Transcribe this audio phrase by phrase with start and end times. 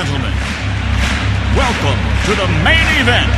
[0.00, 0.32] gentlemen,
[1.54, 3.30] welcome to the main event.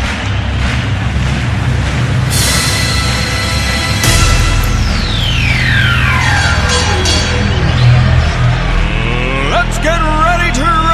[9.51, 10.92] Let's get ready to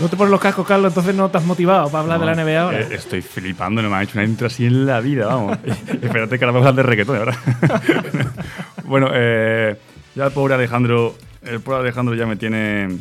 [0.00, 2.34] No te pones los cascos, Carlos, entonces no te has motivado para hablar de la
[2.34, 2.80] NBA ahora.
[2.80, 5.58] Eh, estoy flipando, no me han hecho una intro así en la vida, vamos.
[6.02, 7.36] Espérate que ahora vamos a hablar de reggaetón ahora.
[8.84, 9.76] bueno, eh,
[10.14, 12.98] ya el pobre Alejandro, el pobre Alejandro ya me tiene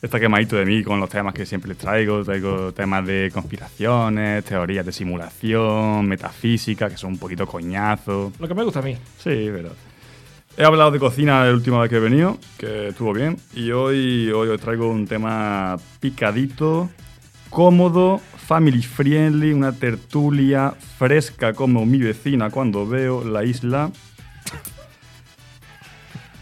[0.00, 2.22] está quemadito de mí con los temas que siempre les traigo.
[2.24, 8.32] Traigo temas de conspiraciones, teorías de simulación, metafísica, que son un poquito coñazo.
[8.38, 8.94] Lo que me gusta a mí.
[9.18, 9.70] Sí, pero.
[10.60, 13.36] He hablado de cocina la última vez que he venido, que estuvo bien.
[13.54, 16.90] Y hoy, hoy os traigo un tema picadito,
[17.48, 23.92] cómodo, family friendly, una tertulia fresca como mi vecina cuando veo la isla.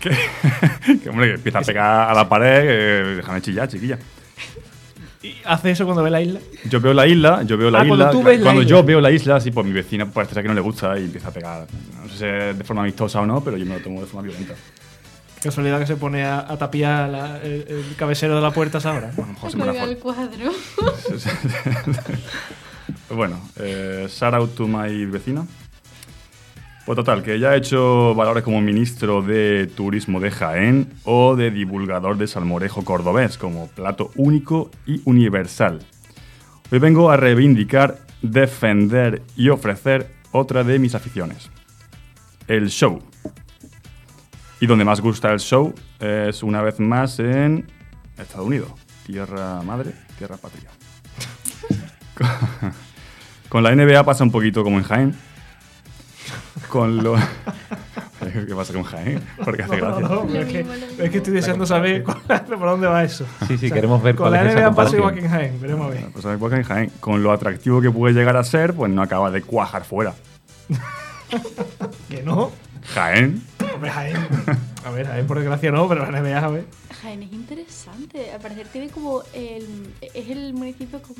[1.03, 3.99] Que, hombre, que empieza a pegar a la pared, déjame chillar, chiquilla.
[5.23, 6.41] ¿Y hace eso cuando ve la isla?
[6.69, 7.97] Yo veo la isla, yo veo la Ah, isla.
[7.97, 8.71] cuando tú ves la cuando isla.
[8.77, 11.05] yo veo la isla, sí, pues mi vecina parece ser que no le gusta y
[11.05, 11.67] empieza a pegar.
[12.03, 14.07] No sé si es de forma amistosa o no, pero yo me lo tomo de
[14.07, 14.55] forma violenta.
[15.43, 18.93] Casualidad que se pone a, a tapiar la- el, el cabecero de la puerta esa
[18.95, 19.11] hora.
[19.17, 20.53] A lo mejor se me el cuadro.
[23.09, 25.47] Bueno, eh, shout out to my vecina.
[26.87, 31.51] Pues total, que ya he hecho valores como ministro de turismo de Jaén o de
[31.51, 35.81] divulgador de salmorejo cordobés como plato único y universal.
[36.71, 41.51] Hoy vengo a reivindicar, defender y ofrecer otra de mis aficiones.
[42.47, 43.03] El show.
[44.61, 47.67] Y donde más gusta el show es una vez más en
[48.17, 48.71] Estados Unidos.
[49.05, 50.71] Tierra madre, tierra patria.
[53.49, 55.36] Con la NBA pasa un poquito como en Jaén.
[56.69, 57.15] Con lo...
[58.47, 59.23] ¿Qué pasa con Jaén?
[59.45, 60.09] Porque hace No, gracia.
[60.09, 63.25] no, no, es, que, es estoy deseando saber cuál- por dónde va eso.
[63.47, 65.87] Sí, sí, queremos ver Con cuál la es NBA pasa igual que en Jaén, veremos
[65.87, 66.39] a ver.
[66.39, 66.91] Pues en Jaén.
[67.01, 70.15] Con lo atractivo que puede llegar a ser, pues no acaba de cuajar fuera.
[72.09, 72.53] Que no.
[72.95, 73.43] Jaén.
[73.75, 74.17] Hombre, Jaén.
[74.85, 76.65] A ver, Jaén por desgracia no, pero la NBA, a ver.
[77.03, 78.31] Jaén es interesante.
[78.33, 79.93] Al parecer tiene como el.
[80.15, 81.17] Es el municipio con.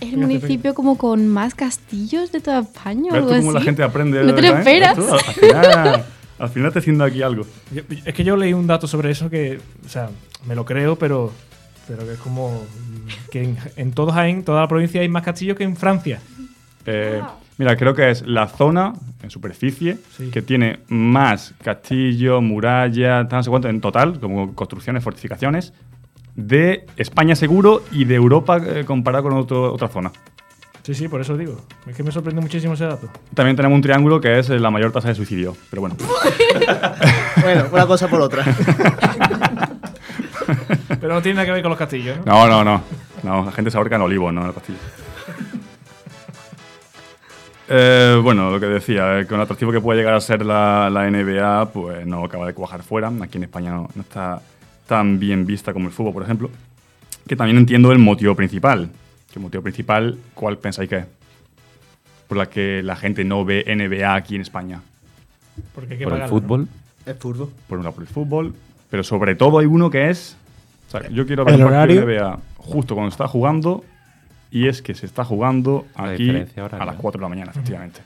[0.00, 3.34] Es el Fíjate, municipio como con más castillos de toda España o ¿Ves algo tú
[3.34, 3.40] así.
[3.42, 4.24] cómo la gente aprende?
[4.24, 4.96] No te lo esperas.
[4.96, 5.14] ¿Ves tú?
[5.14, 6.04] Al final,
[6.38, 7.44] al final te haciendo aquí algo.
[7.72, 10.08] Yo- es que yo leí un dato sobre eso que, o sea,
[10.46, 11.32] me lo creo, pero,
[11.86, 12.62] pero que es como
[13.30, 16.20] que en, en todo Jaén, toda la provincia hay más castillos que en Francia.
[16.86, 17.20] Eh.
[17.58, 20.30] Mira, creo que es la zona en superficie Sí.
[20.30, 25.74] que tiene más castillos, murallas, no sé cuánto, en total, como construcciones, fortificaciones,
[26.34, 30.10] de España seguro y de Europa eh, comparado con otro- otra zona.
[30.82, 31.60] Sí, sí, por eso digo.
[31.86, 33.08] Es que me sorprende muchísimo ese dato.
[33.34, 35.96] También tenemos un triángulo que es eh, la mayor tasa de suicidio, pero bueno.
[37.42, 38.44] Bueno, una cosa por otra.
[41.00, 42.24] Pero no tiene nada que ver con los castillos, ¿no?
[42.24, 42.82] No, no, no.
[43.22, 44.78] No, la gente se ahorca en olivos, no en el castillo.
[47.72, 50.90] Eh, bueno, lo que decía, eh, con lo atractivo que puede llegar a ser la,
[50.90, 53.12] la NBA, pues no acaba de cuajar fuera.
[53.22, 54.40] Aquí en España no, no está
[54.90, 56.50] tan bien vista como el fútbol, por ejemplo.
[57.28, 58.90] Que también entiendo el motivo principal.
[59.32, 60.18] ¿Qué motivo principal?
[60.34, 61.04] ¿Cuál pensáis que es?
[62.26, 64.80] Por la que la gente no ve NBA aquí en España.
[65.76, 66.42] Porque hay que Por el pagarlo, ¿no?
[66.42, 66.68] fútbol.
[67.06, 67.52] Es furbo.
[67.68, 68.54] Por un lado por el fútbol,
[68.90, 70.36] pero sobre todo hay uno que es...
[70.88, 72.18] o sea, yo quiero ver ¿El un partido de?
[72.18, 73.84] NBA justo cuando está jugando
[74.50, 77.52] y es que se está jugando La aquí diferencia a las 4 de la mañana,
[77.52, 78.00] efectivamente.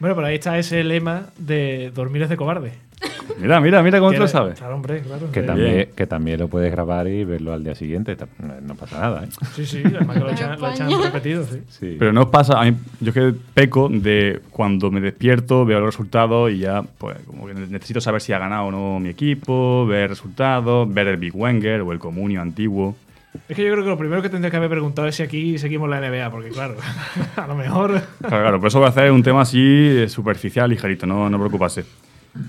[0.00, 2.72] Bueno, pero ahí está ese lema de dormir es de cobarde.
[3.38, 4.58] Mira, mira, mira cómo tú lo sabes.
[4.58, 5.30] Claro, hombre, claro.
[5.30, 8.16] Que también, que también lo puedes grabar y verlo al día siguiente.
[8.38, 9.28] No, no pasa nada, ¿eh?
[9.54, 11.62] Sí, sí, además que lo echan, lo echan repetido, sí.
[11.68, 11.96] Sí.
[11.98, 15.80] Pero no os pasa, a mí, yo es que peco de cuando me despierto, veo
[15.80, 19.10] los resultados y ya, pues, como que necesito saber si ha ganado o no mi
[19.10, 22.96] equipo, ver resultados, ver el Big Wenger o el Comunio antiguo.
[23.48, 25.58] Es que yo creo que lo primero que tendría que haber preguntado es si aquí
[25.58, 26.76] seguimos la NBA, porque claro,
[27.36, 28.00] a lo mejor.
[28.20, 31.38] Claro, claro, por eso voy a hacer un tema así eh, superficial, ligerito, no, no
[31.38, 31.84] preocuparse.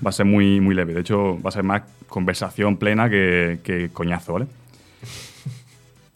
[0.04, 0.94] Va a ser muy, muy leve.
[0.94, 4.46] De hecho, va a ser más conversación plena que, que coñazo, ¿vale?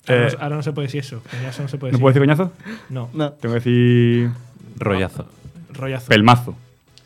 [0.09, 1.23] Ahora, Eh, no, ahora no se puede decir eso.
[1.31, 2.03] Coñazo no se puede ¿No decir.
[2.03, 2.53] puedo decir coñazo?
[2.89, 4.31] No, No, Tengo que decir
[4.79, 5.27] Rollazo.
[5.73, 6.09] rollazo.
[6.09, 6.57] pelmazo.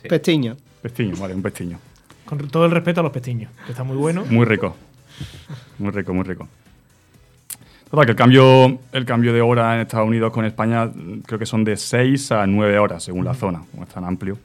[0.09, 0.57] pestiño.
[0.83, 1.79] Pestiño, vale, un pestiño.
[2.25, 4.25] Con todo el respeto a los pestiños, que está muy bueno.
[4.31, 4.77] Muy rico.
[5.79, 6.49] Muy rico, muy rico.
[7.91, 10.91] Total, que el cambio, el cambio de hora en Estados Unidos con España
[11.27, 14.39] creo que son de 6 a 9 horas, según la zona, como es tan amplio.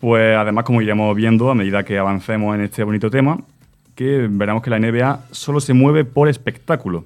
[0.00, 3.38] Pues además, como iremos viendo a medida que avancemos en este bonito tema,
[3.94, 7.04] que veremos que la NBA solo se mueve por espectáculo.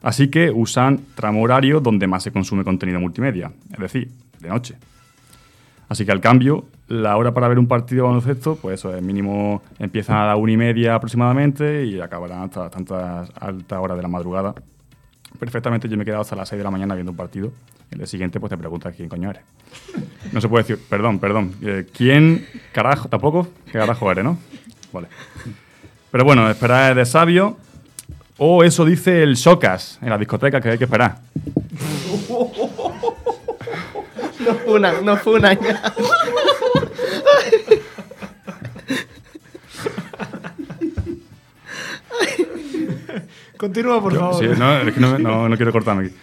[0.00, 4.10] Así que usan tramo horario donde más se consume contenido multimedia, es decir,
[4.40, 4.76] de noche.
[5.90, 9.02] Así que al cambio, la hora para ver un partido de baloncesto, pues eso es
[9.02, 14.02] mínimo, empieza a la una y media aproximadamente y acabarán hasta tantas altas horas de
[14.02, 14.54] la madrugada.
[15.38, 17.52] Perfectamente yo me he quedado hasta las 6 de la mañana viendo un partido.
[17.90, 19.42] El día siguiente pues te preguntas quién coño eres.
[20.32, 21.54] No se puede decir, perdón, perdón.
[21.62, 23.08] eh, ¿Quién carajo?
[23.08, 23.48] ¿Tampoco?
[23.66, 24.38] ¿Qué carajo eres, no?
[24.92, 25.08] Vale.
[26.10, 27.56] Pero bueno, esperar es de sabio.
[28.36, 31.18] O eso dice el Socas en la discoteca que hay que esperar.
[34.40, 35.58] No fue una, no fue una.
[43.58, 44.38] Continúa, por favor.
[44.42, 46.14] Sí, no, es que no, no- no quiero cortarme aquí.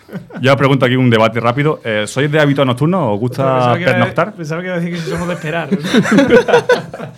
[0.42, 1.82] Yo pregunto aquí un debate rápido.
[1.84, 4.34] Eh, ¿Sois de hábito nocturno o os gusta Pensaba que pernoctar?
[4.36, 5.70] Pensaba que iba a decir que somos de esperar.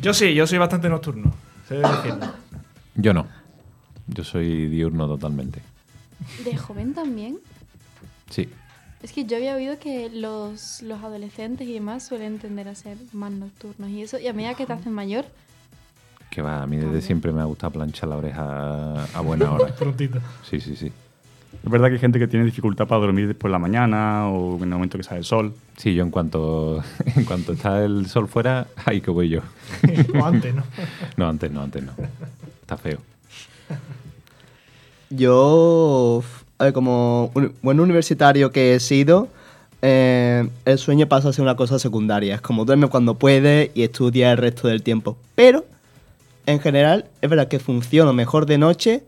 [0.00, 1.32] yo sí, yo soy bastante nocturno.
[1.68, 1.80] sé.
[2.94, 3.26] Yo no.
[4.06, 5.60] Yo soy diurno totalmente.
[6.44, 7.38] De joven también.
[8.30, 8.48] Sí.
[9.02, 12.96] Es que yo había oído que los, los adolescentes y demás suelen tender a ser
[13.12, 14.18] más nocturnos y eso.
[14.18, 15.24] Y a medida que te haces mayor,
[16.34, 19.72] Que va, a mí desde siempre me ha gustado planchar la oreja a buena hora.
[19.78, 20.18] Prontito.
[20.42, 20.90] Sí, sí, sí.
[21.64, 24.64] Es verdad que hay gente que tiene dificultad para dormir por la mañana o en
[24.64, 25.54] el momento que sale el sol.
[25.76, 26.82] Sí, yo en cuanto,
[27.16, 29.40] en cuanto está el sol fuera, ahí que voy yo.
[30.20, 30.64] o antes, ¿no?
[31.16, 31.92] No, antes no, antes no.
[32.62, 32.98] Está feo.
[35.10, 36.24] Yo,
[36.58, 39.28] a ver, como un buen universitario que he sido,
[39.82, 42.34] eh, el sueño pasa a ser una cosa secundaria.
[42.34, 45.16] Es como duerme cuando puede y estudia el resto del tiempo.
[45.36, 45.64] Pero,
[46.46, 49.02] en general, es verdad que funciono mejor de noche,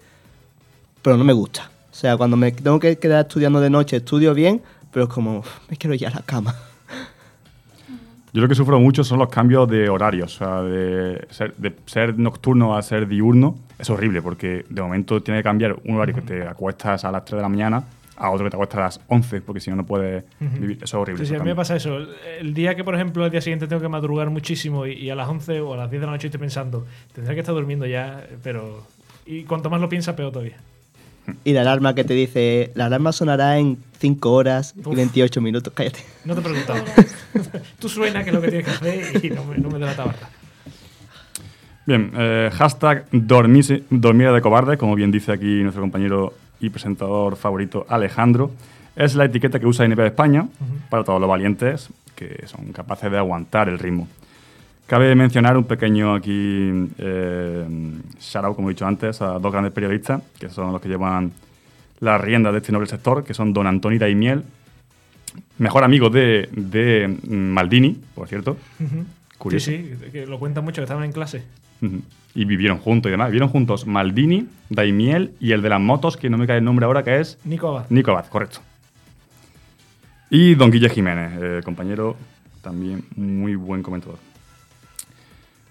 [1.02, 1.70] pero no me gusta.
[1.90, 4.62] O sea, cuando me tengo que quedar estudiando de noche, estudio bien,
[4.92, 6.54] pero es como, "Uf, me quiero ir a la cama.
[8.32, 10.34] Yo lo que sufro mucho son los cambios de horarios.
[10.34, 15.22] O sea, de ser, de ser nocturno a ser diurno es horrible porque de momento
[15.22, 17.84] tiene que cambiar un horario que te acuestas a las 3 de la mañana
[18.16, 20.76] a otro que te acuestas a las 11 porque si no, no puedes vivir.
[20.76, 21.24] Eso es horrible.
[21.24, 21.98] Sí, sí, a mí me pasa eso.
[22.40, 25.14] El- día que, por ejemplo, el día siguiente tengo que madrugar muchísimo y, y a
[25.14, 27.86] las 11 o a las 10 de la noche estoy pensando, tendré que estar durmiendo
[27.86, 28.86] ya, pero...
[29.26, 30.56] Y cuanto más lo piensa, peor todavía.
[31.44, 34.94] Y la alarma que te dice, la alarma sonará en 5 horas y Uf.
[34.94, 35.72] 28 minutos.
[35.74, 35.98] Cállate.
[36.24, 36.80] No te preguntaba.
[37.80, 39.86] Tú suena que es lo que tienes que hacer y no me, no me da
[39.86, 40.30] la tabarra.
[41.84, 47.36] Bien, eh, hashtag dormirse- dormir de cobarde, como bien dice aquí nuestro compañero y presentador
[47.36, 48.50] favorito Alejandro.
[48.94, 50.48] Es la etiqueta que usa NBA de España
[50.88, 54.08] para todos los valientes que son capaces de aguantar el ritmo.
[54.86, 57.66] Cabe mencionar un pequeño aquí eh,
[58.20, 61.32] shout out, como he dicho antes, a dos grandes periodistas que son los que llevan
[62.00, 64.44] las riendas de este noble sector, que son don Antonio Daimiel,
[65.58, 68.56] mejor amigo de, de Maldini, por cierto.
[69.38, 69.70] Curioso.
[69.70, 71.44] Sí, sí, que lo cuentan mucho, que estaban en clase.
[72.34, 73.28] Y vivieron juntos y demás.
[73.28, 76.86] Vivieron juntos Maldini, Daimiel y el de las motos, que no me cae el nombre
[76.86, 77.86] ahora, que es Nico Abad.
[77.90, 78.60] Nico Abad, correcto.
[80.30, 82.16] Y Don Guille Jiménez, eh, compañero
[82.62, 84.18] también muy buen comentador.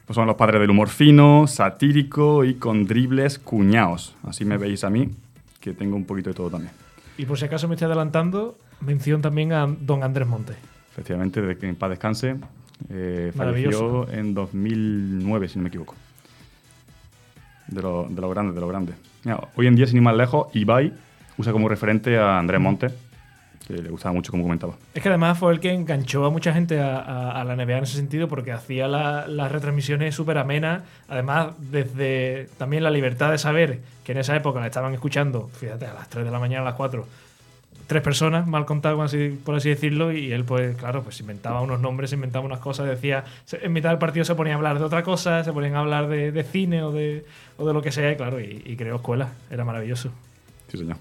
[0.05, 4.15] Pues son los padres del humor fino, satírico y con dribles cuñados.
[4.23, 5.09] Así me veis a mí,
[5.59, 6.71] que tengo un poquito de todo también.
[7.17, 10.55] Y por si acaso me estoy adelantando, mención también a don Andrés Montes.
[10.91, 12.35] Efectivamente, de que en paz descanse.
[12.89, 15.95] Eh, falleció en 2009, si no me equivoco.
[17.67, 18.93] De lo, de lo grande, de lo grande.
[19.23, 20.93] Mira, hoy en día, sin ir más lejos, Ibai
[21.37, 22.93] usa como referente a Andrés Montes,
[23.67, 24.73] que le gustaba mucho como comentaba.
[24.93, 27.79] Es que además fue el que enganchó a mucha gente a, a- a la NBA
[27.79, 30.83] en ese sentido porque hacía la- las retransmisiones súper amenas.
[31.07, 35.87] Además, desde también la libertad de saber que en esa época la estaban escuchando, fíjate,
[35.87, 37.07] a las 3 de la mañana, a las 4,
[37.87, 41.79] tres personas, mal contado, así- por así decirlo, y él, pues, claro, pues inventaba unos
[41.79, 45.03] nombres, inventaba unas cosas, decía, en mitad del partido se ponía a hablar de otra
[45.03, 47.25] cosa, se ponían a hablar de, de cine o de,
[47.57, 50.09] o de lo que sea, y claro, y, y creó escuela, era maravilloso.
[50.69, 50.97] Sí, señor.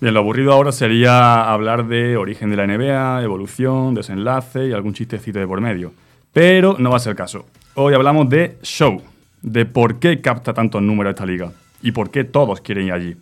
[0.00, 4.94] Bien, lo aburrido ahora sería hablar de origen de la NBA, evolución, desenlace y algún
[4.94, 5.92] chistecito de por medio.
[6.32, 7.44] Pero no va a ser el caso.
[7.74, 9.02] Hoy hablamos de show,
[9.42, 13.16] de por qué capta tantos números esta liga y por qué todos quieren ir allí.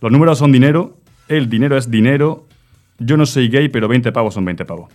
[0.00, 0.96] Los números son dinero,
[1.28, 2.46] el dinero es dinero.
[2.98, 4.90] Yo no soy gay, pero 20 pavos son 20 pavos.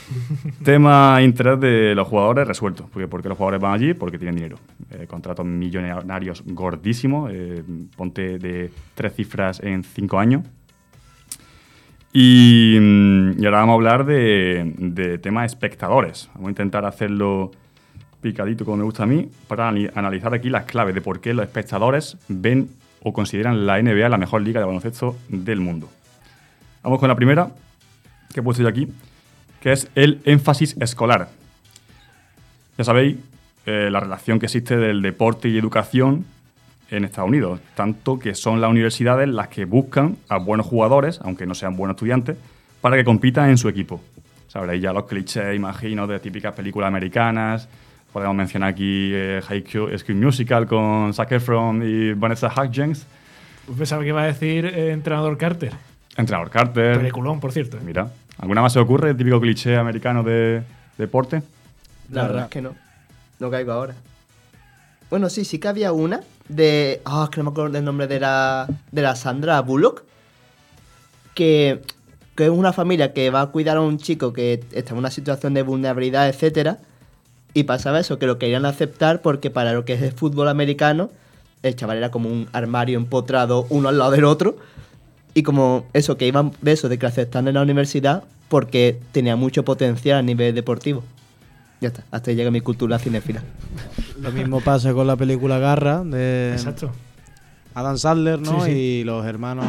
[0.64, 2.88] Tema interés de los jugadores resuelto.
[2.92, 4.58] Porque, porque los jugadores van allí porque tienen dinero.
[4.90, 7.30] Eh, contratos millonarios gordísimos.
[7.32, 7.62] eh,
[7.96, 10.42] ponte de tres cifras en cinco años.
[12.12, 16.28] Y, mm, y ahora vamos a hablar de, de tema espectadores.
[16.34, 17.50] Vamos a intentar hacerlo
[18.20, 21.44] picadito como me gusta a mí para analizar aquí las claves de por qué los
[21.44, 22.70] espectadores ven
[23.02, 25.88] o consideran la NBA la mejor liga de baloncesto del mundo.
[26.82, 27.50] Vamos con la primera
[28.32, 28.88] que he puesto yo aquí,
[29.60, 31.28] que es el énfasis escolar.
[32.78, 33.16] Ya sabéis
[33.66, 36.24] eh, la relación que existe del deporte y educación
[36.90, 41.46] en Estados Unidos, tanto que son las universidades las que buscan a buenos jugadores, aunque
[41.46, 42.36] no sean buenos estudiantes,
[42.80, 44.00] para que compitan en su equipo.
[44.48, 47.68] Sabréis ya los clichés, imagino, de típicas películas americanas.
[48.12, 53.06] Podemos mencionar aquí eh, High School Musical con Zac Efron y Vanessa Hudgens.
[53.78, 55.72] Pensaba que iba a decir eh, Entrenador Carter.
[56.16, 56.98] Entrenador Carter.
[56.98, 57.78] Peliculón, por cierto.
[57.82, 59.10] Mira, ¿alguna más se ocurre?
[59.10, 60.62] El típico cliché americano de
[60.98, 61.42] deporte.
[62.10, 62.74] La verdad es que no.
[63.40, 63.94] No caigo ahora.
[65.08, 67.00] Bueno, sí, sí que había una de.
[67.06, 68.68] Ah, es que no me acuerdo del nombre de la.
[68.90, 70.04] de la Sandra Bullock.
[71.34, 71.80] Que.
[72.36, 75.10] que es una familia que va a cuidar a un chico que está en una
[75.10, 76.78] situación de vulnerabilidad, etcétera.
[77.54, 81.10] Y pasaba eso, que lo querían aceptar porque para lo que es el fútbol americano,
[81.62, 84.56] el chaval era como un armario empotrado uno al lado del otro.
[85.34, 89.36] Y como eso, que iban de eso, de que aceptan en la universidad porque tenía
[89.36, 91.02] mucho potencial a nivel deportivo.
[91.80, 93.42] Ya está, hasta ahí llega mi cultura cinefila.
[94.20, 96.92] Lo mismo pasa con la película Garra de Exacto.
[97.74, 98.64] Adam Sandler, ¿no?
[98.64, 98.76] Sí, sí.
[98.76, 99.66] Y los hermanos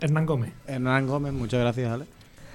[0.00, 0.52] Hernán Gómez.
[0.66, 2.04] Hernán Gómez, muchas gracias, Ale.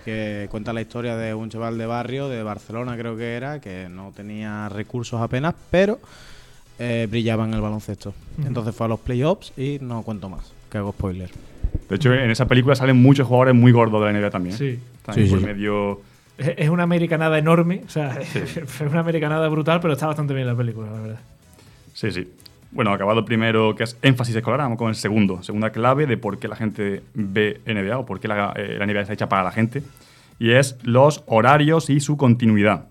[0.06, 3.90] Que cuenta la historia de un chaval de barrio, de Barcelona creo que era, que
[3.90, 6.00] no tenía recursos apenas, pero
[6.78, 8.14] eh, brillaba en el baloncesto.
[8.46, 11.32] Entonces fue a los playoffs y no cuento más, que hago spoiler.
[11.90, 14.56] De hecho, en esa película salen muchos jugadores muy gordos de la NBA también.
[14.58, 14.80] Sí.
[15.04, 15.46] También Sí, por sí.
[15.46, 16.02] medio.
[16.38, 20.46] Es es una americanada enorme, o sea, es una americanada brutal, pero está bastante bien
[20.48, 21.20] la película, la verdad.
[21.94, 22.28] Sí, sí.
[22.75, 25.41] Bueno, acabado el primero, que es énfasis escolar, vamos con el segundo.
[25.41, 28.86] Segunda clave de por qué la gente ve NBA o por qué la, eh, la
[28.86, 29.82] NBA está hecha para la gente.
[30.39, 32.88] Y es los horarios y su continuidad.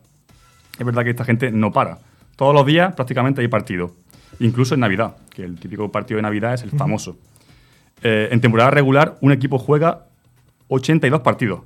[0.79, 1.99] Es verdad que esta gente no para.
[2.37, 3.93] Todos los días prácticamente hay partido.
[4.41, 7.19] Incluso en Navidad, que el típico partido de Navidad es el famoso.
[8.03, 10.07] Eh, en temporada regular, un equipo juega
[10.69, 11.61] 82 partidos.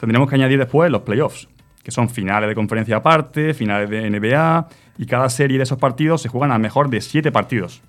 [0.00, 1.48] Tendremos que añadir después los playoffs,
[1.82, 4.68] que son finales de conferencia aparte, finales de NBA,
[4.98, 7.82] y cada serie de esos partidos se juegan a mejor de 7 partidos.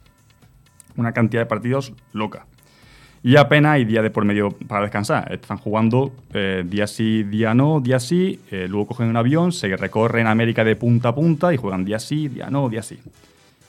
[0.96, 2.46] Una cantidad de partidos loca.
[3.24, 5.32] Y apenas hay día de por medio para descansar.
[5.32, 9.76] Están jugando eh, día sí, día no, día sí, eh, luego cogen un avión, se
[9.78, 13.00] recorren América de punta a punta y juegan día sí, día no, día sí.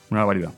[0.09, 0.53] Una barbaridad.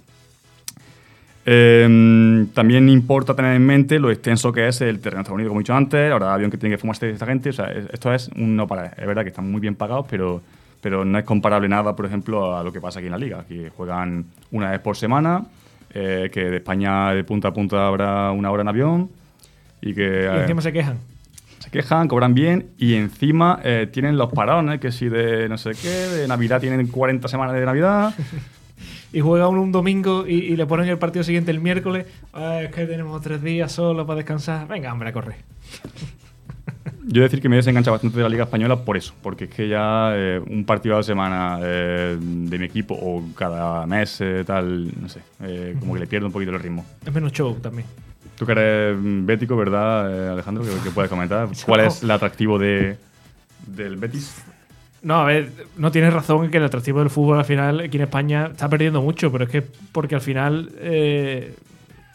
[1.48, 5.50] Eh, también importa tener en mente lo extenso que es el terreno de Estados Unidos,
[5.50, 7.50] como he dicho antes, ahora avión que tiene que fumarse esta gente.
[7.50, 8.88] O sea, es- esto es un no para.
[8.88, 10.42] Es verdad que están muy bien pagados, pero,
[10.82, 13.46] pero no es comparable nada, por ejemplo, a lo que pasa aquí en la liga.
[13.48, 15.46] que juegan una vez por semana,
[15.94, 19.10] eh, que de España de punta a punta habrá una hora en avión
[19.82, 20.98] y que Y eh, encima se quejan.
[21.60, 25.72] se quejan, cobran bien y encima eh, tienen los parones, que si de no sé
[25.80, 28.14] qué, de Navidad tienen 40 semanas de Navidad.
[29.16, 32.06] Y juega uno un domingo y, y le ponen el partido siguiente el miércoles.
[32.34, 34.68] "Ah, es que tenemos tres días solo para descansar.
[34.68, 35.38] Venga, hombre, a correr.
[37.08, 39.52] Yo decir que me he desenganchado bastante de la Liga Española por eso, porque es
[39.52, 44.20] que ya eh, un partido a la semana eh, de mi equipo o cada mes,
[44.20, 45.22] eh, tal, no sé,
[45.80, 46.84] como que le pierdo un poquito el ritmo.
[47.06, 47.88] Es menos show también.
[48.38, 50.64] Tú que eres mm, bético, ¿verdad, Alejandro?
[50.66, 51.48] ¿Qué, qué puedes comentar?
[51.66, 52.98] ¿Cuál es el atractivo de,
[53.68, 54.44] del Betis?
[55.06, 57.98] No, a ver, no tienes razón en que el atractivo del fútbol al final aquí
[57.98, 61.54] en España está perdiendo mucho, pero es que porque al final eh,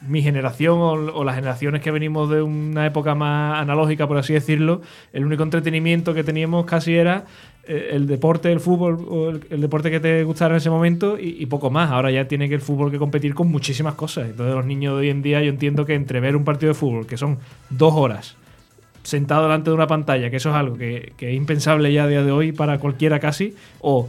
[0.08, 4.82] mi generación o, las generaciones que venimos de una época más analógica, por así decirlo,
[5.12, 7.26] el único entretenimiento que teníamos casi era
[7.62, 11.16] eh, el deporte, el fútbol, o el, el deporte que te gustara en ese momento
[11.16, 11.92] y, y poco más.
[11.92, 14.30] Ahora ya tiene que el fútbol que competir con muchísimas cosas.
[14.30, 16.74] Entonces los niños de hoy en día yo entiendo que entre ver un partido de
[16.74, 18.36] fútbol, que son dos horas,
[19.02, 22.08] sentado delante de una pantalla, que eso es algo que, que es impensable ya a
[22.08, 24.08] día de hoy para cualquiera casi, o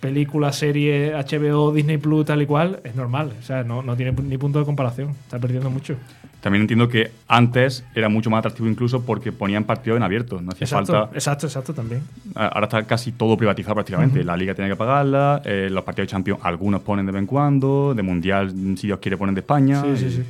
[0.00, 3.32] película, serie, HBO, Disney Plus, tal y cual, es normal.
[3.38, 5.10] O sea, no, no tiene ni punto de comparación.
[5.24, 5.96] Está perdiendo mucho.
[6.40, 10.52] También entiendo que antes era mucho más atractivo incluso porque ponían partido en abierto, no
[10.52, 11.14] hacía Exacto, falta...
[11.16, 12.02] exacto, exacto también.
[12.36, 14.22] Ahora está casi todo privatizado prácticamente.
[14.22, 17.26] La liga tiene que pagarla, eh, los partidos de Champions algunos ponen de vez en
[17.26, 19.82] cuando, de Mundial, si Dios quiere, ponen de España.
[19.82, 20.22] Sí, sí, sí.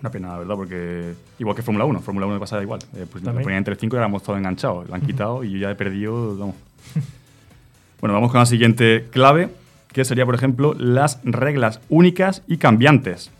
[0.00, 2.80] Una pena, la verdad, porque igual que Fórmula 1, Fórmula 1 me pasaba igual.
[2.94, 4.88] Eh, pues, ponían entre 5 y éramos todos enganchados.
[4.88, 6.36] Lo han quitado y yo ya he perdido.
[6.38, 6.56] Vamos.
[8.00, 9.50] bueno, vamos con la siguiente clave,
[9.92, 13.30] que sería, por ejemplo, las reglas únicas y cambiantes.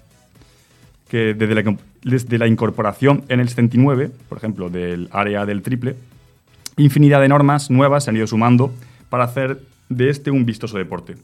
[1.08, 5.96] Que desde la, desde la incorporación en el 79, por ejemplo, del área del triple,
[6.76, 8.72] infinidad de normas nuevas se han ido sumando
[9.08, 11.16] para hacer de este un vistoso deporte.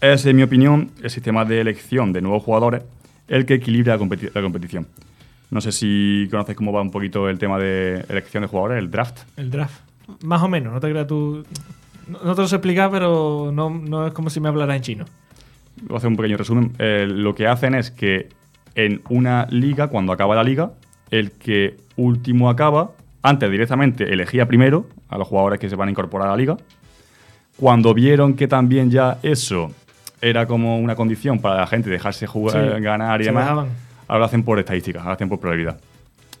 [0.00, 2.82] Es, en mi opinión, el sistema de elección de nuevos jugadores
[3.28, 4.86] el que equilibra la, competi- la competición.
[5.50, 8.90] No sé si conoces cómo va un poquito el tema de elección de jugadores, el
[8.90, 9.20] draft.
[9.36, 9.80] El draft.
[10.22, 11.44] Más o menos, no te creas tú.
[12.08, 15.04] No, te lo sé explicar, pero no, no es como si me hablaras en chino.
[15.82, 16.72] Voy a hacer un pequeño resumen.
[16.78, 18.28] Eh, lo que hacen es que
[18.74, 20.72] en una liga, cuando acaba la liga,
[21.10, 22.90] el que último acaba,
[23.22, 26.56] antes directamente elegía primero a los jugadores que se van a incorporar a la liga.
[27.56, 29.70] Cuando vieron que también ya eso
[30.24, 33.68] era como una condición para la gente dejarse jugar, Sí, ganar y demás, dejaban.
[34.08, 35.78] ahora lo hacen por estadísticas, ahora lo hacen por probabilidad.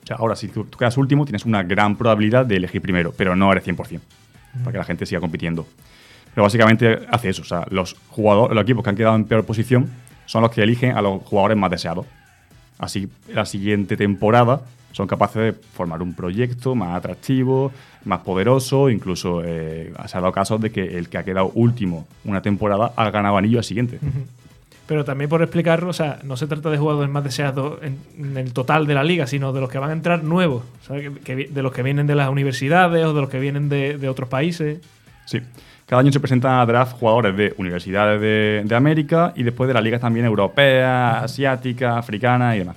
[0.02, 3.12] O sea, ahora si tú, tú quedas último, tienes una gran probabilidad de elegir primero,
[3.16, 4.00] pero no eres 100%,
[4.60, 5.66] para que la gente siga compitiendo.
[6.34, 7.42] Pero básicamente hace eso.
[7.42, 9.88] O sea, los, jugadores, los equipos que han quedado en peor posición
[10.26, 12.06] son los que eligen a los jugadores más deseados.
[12.78, 14.62] Así, la siguiente temporada
[14.94, 17.72] son capaces de formar un proyecto más atractivo,
[18.04, 18.88] más poderoso.
[18.88, 22.92] Incluso eh, se ha dado casos de que el que ha quedado último una temporada
[22.94, 23.98] ha ganado anillo al siguiente.
[24.86, 28.36] Pero también por explicarlo, o sea, no se trata de jugadores más deseados en, en
[28.36, 31.72] el total de la liga, sino de los que van a entrar nuevos, de los
[31.72, 34.80] que vienen de las universidades o de los que vienen de, de otros países.
[35.26, 35.40] Sí.
[35.86, 39.74] Cada año se presentan a draft jugadores de universidades de, de América y después de
[39.74, 42.76] las ligas también europeas, asiáticas, africanas y demás.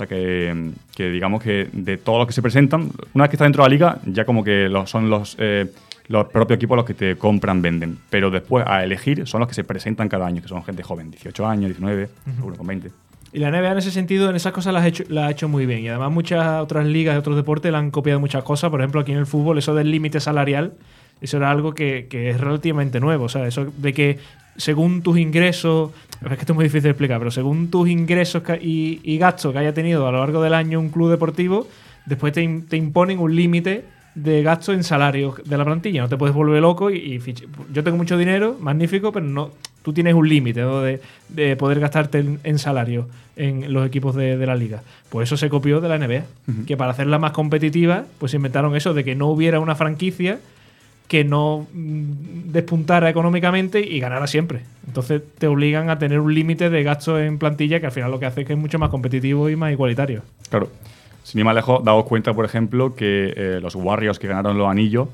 [0.00, 3.46] Sea que, que digamos que de todos los que se presentan, una vez que estás
[3.46, 5.66] dentro de la liga, ya como que los- son los, eh,
[6.08, 7.98] los propios equipos los que te compran, venden.
[8.10, 11.10] Pero después a elegir son los que se presentan cada año, que son gente joven,
[11.10, 12.90] 18 años, 19, algunos con 20.
[13.32, 15.48] Y la NBA en ese sentido, en esas cosas las ha hecho, las ha hecho
[15.48, 15.80] muy bien.
[15.84, 18.70] Y además muchas otras ligas de otros deportes le han copiado muchas cosas.
[18.70, 20.72] Por ejemplo, aquí en el fútbol, eso del límite salarial,
[21.20, 23.24] eso era algo que, que es relativamente nuevo.
[23.24, 24.18] O sea, eso de que
[24.56, 28.42] según tus ingresos, es que esto es muy difícil de explicar, pero según tus ingresos
[28.60, 31.66] y, y gastos que haya tenido a lo largo del año un club deportivo,
[32.06, 33.84] después te, te imponen un límite
[34.14, 36.02] de gasto en salarios de la plantilla.
[36.02, 37.34] No te puedes volver loco y, y
[37.72, 39.50] yo tengo mucho dinero, magnífico, pero no
[39.82, 40.80] tú tienes un límite ¿no?
[40.80, 44.82] de, de poder gastarte en, en salario en los equipos de, de la liga.
[45.08, 46.24] Pues eso se copió de la NBA,
[46.66, 50.40] que para hacerla más competitiva, pues inventaron eso de que no hubiera una franquicia
[51.10, 54.60] que no mm, despuntara económicamente y ganara siempre.
[54.86, 58.20] Entonces te obligan a tener un límite de gasto en plantilla que al final lo
[58.20, 60.22] que hace es que es mucho más competitivo y más igualitario.
[60.50, 60.70] Claro.
[61.24, 64.68] Sin ir más lejos, daos cuenta, por ejemplo, que eh, los Warriors que ganaron los
[64.68, 65.08] anillos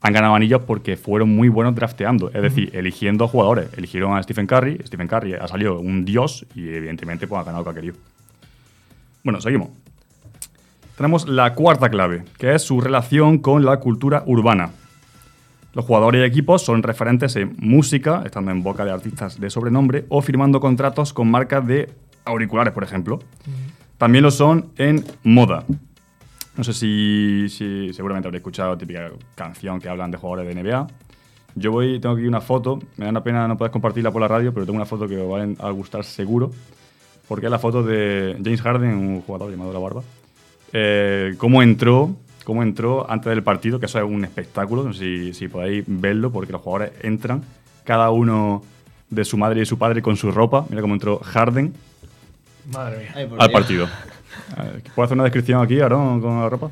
[0.00, 3.66] han ganado anillos porque fueron muy buenos drafteando, es decir, eligiendo jugadores.
[3.76, 7.64] Eligieron a Stephen Curry, Stephen Curry ha salido un dios y evidentemente pues, ha ganado
[7.64, 7.96] lo que ha querido.
[9.24, 9.70] Bueno, seguimos.
[10.96, 14.70] Tenemos la cuarta clave, que es su relación con la cultura urbana.
[15.72, 20.04] Los jugadores y equipos son referentes en música, estando en boca de artistas de sobrenombre,
[20.10, 21.90] o firmando contratos con marcas de
[22.24, 23.20] auriculares, por ejemplo.
[23.96, 25.64] También lo son en moda.
[26.56, 30.86] No sé si, si seguramente habréis escuchado típica canción que hablan de jugadores de NBA.
[31.54, 34.28] Yo voy, tengo aquí una foto, me da una pena no poder compartirla por la
[34.28, 36.50] radio, pero tengo una foto que os va a gustar seguro,
[37.28, 40.02] porque es la foto de James Harden, un jugador llamado La Barba.
[40.74, 45.00] Eh, cómo entró, cómo entró antes del partido, que eso es un espectáculo, no sé
[45.00, 47.42] si, si podéis verlo, porque los jugadores entran,
[47.84, 48.62] cada uno
[49.10, 50.64] de su madre y su padre con su ropa.
[50.70, 51.72] Mira cómo entró Harden
[52.72, 53.12] Madre mía.
[53.14, 53.88] Ay, al partido.
[54.94, 56.70] ¿Puedo hacer una descripción aquí, Aaron, con la ropa?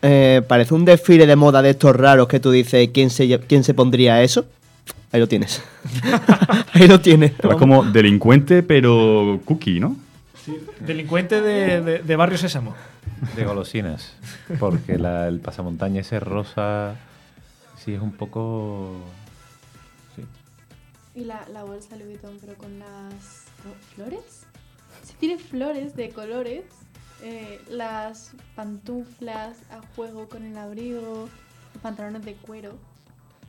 [0.00, 3.64] Eh, parece un desfile de moda de estos raros que tú dices, ¿quién se, quién
[3.64, 4.46] se pondría eso?
[5.10, 5.62] Ahí lo tienes.
[6.72, 7.32] Ahí lo tienes.
[7.42, 9.96] Es como delincuente, pero cookie, ¿no?
[10.80, 12.74] Delincuente de, de- de Barrio Sésamo.
[13.36, 14.12] De golosinas.
[14.60, 16.96] Porque la- el pasamontaña ese rosa
[17.76, 18.96] sí es un poco...
[20.16, 20.24] Sí.
[21.20, 23.44] Y la, la bolsa Louis Vuitton, pero con las
[23.94, 24.44] flores.
[25.04, 26.64] Si tiene flores de colores.
[27.22, 31.28] eh, las pantuflas a juego con el abrigo.
[31.74, 32.76] Los pantalones de cuero.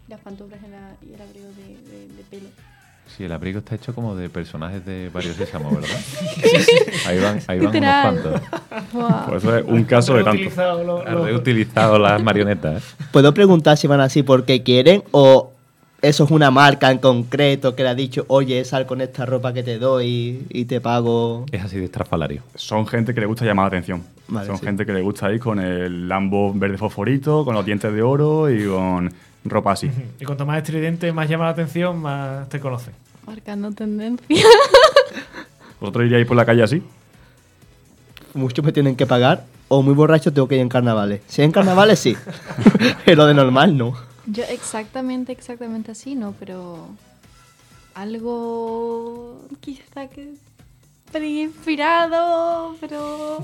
[0.07, 2.49] Las pantuflas en la- y el abrigo de pelo.
[3.17, 5.89] Sí, el abrigo está hecho como de personajes de varios sésamos, ¿verdad?
[7.07, 8.41] Ahí van, ahí van unos cuantos.
[9.27, 10.37] Pues eso es un caso de tanto.
[10.37, 12.81] Reutilizado lo- Han lo- reutilizado las marionetas.
[12.83, 13.03] ¿eh?
[13.11, 15.51] ¿Puedo preguntar si van así porque quieren o
[16.01, 19.51] eso es una marca en concreto que le ha dicho, oye, sal con esta ropa
[19.53, 21.45] que te doy y te pago?
[21.51, 22.41] Es así de estrafalario.
[22.55, 24.03] Son gente que le gusta llamar la atención.
[24.29, 24.65] Vale, Son sí.
[24.65, 28.49] gente que le gusta ir con el Lambo verde fosforito, con los dientes de oro
[28.49, 29.11] y con
[29.43, 29.91] ropa así.
[30.19, 32.93] Y cuanto más estridente, más llama la atención, más te conocen.
[33.25, 34.27] Marcando tendencia.
[35.79, 36.83] ¿Vosotros iríais por la calle así?
[38.33, 41.21] Muchos me tienen que pagar o muy borracho tengo que ir en carnavales.
[41.27, 42.17] Si es en carnavales, sí.
[43.05, 43.93] Pero de normal, no.
[44.25, 46.33] Yo exactamente, exactamente así, ¿no?
[46.39, 46.89] Pero
[47.95, 50.33] algo quizá que
[51.17, 53.43] inspirado, pero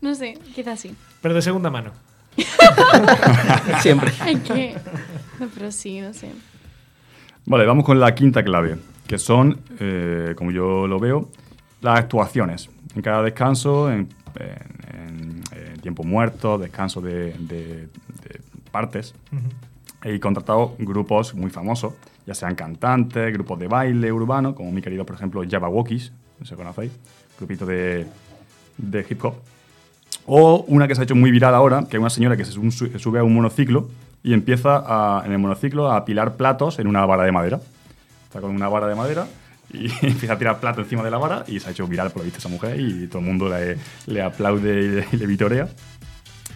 [0.00, 0.94] no sé, quizá sí.
[1.22, 1.92] Pero de segunda mano.
[3.80, 4.12] Siempre.
[4.20, 4.74] Hay que...
[5.40, 6.30] No, pero sí, no sé.
[7.46, 11.30] Vale, vamos con la quinta clave, que son, eh, como yo lo veo,
[11.80, 12.68] las actuaciones.
[12.94, 14.08] En cada descanso, en,
[14.40, 15.42] en- en-
[15.74, 17.88] en tiempo muerto, descanso de, de-
[18.22, 18.40] de
[18.72, 19.14] partes,
[20.02, 21.94] he contratado grupos muy famosos,
[22.26, 26.44] ya sean cantantes, grupos de baile urbano, como mi querido, por ejemplo, Java Walkies, no
[26.46, 26.92] sé si conocéis,
[27.38, 28.06] grupito de,
[28.78, 29.34] de hip hop.
[30.26, 32.52] O una que se ha hecho muy viral ahora, que es una señora que se
[32.52, 33.88] sub- su- sube a un monociclo
[34.22, 37.60] y empieza a- en el monociclo a apilar platos en una vara de madera.
[38.24, 39.26] Está con una vara de madera
[39.72, 42.18] y empieza a tirar plato encima de la vara y se ha hecho viral por
[42.18, 45.68] lo visto esa mujer y todo el mundo le, le aplaude y le, le vitorea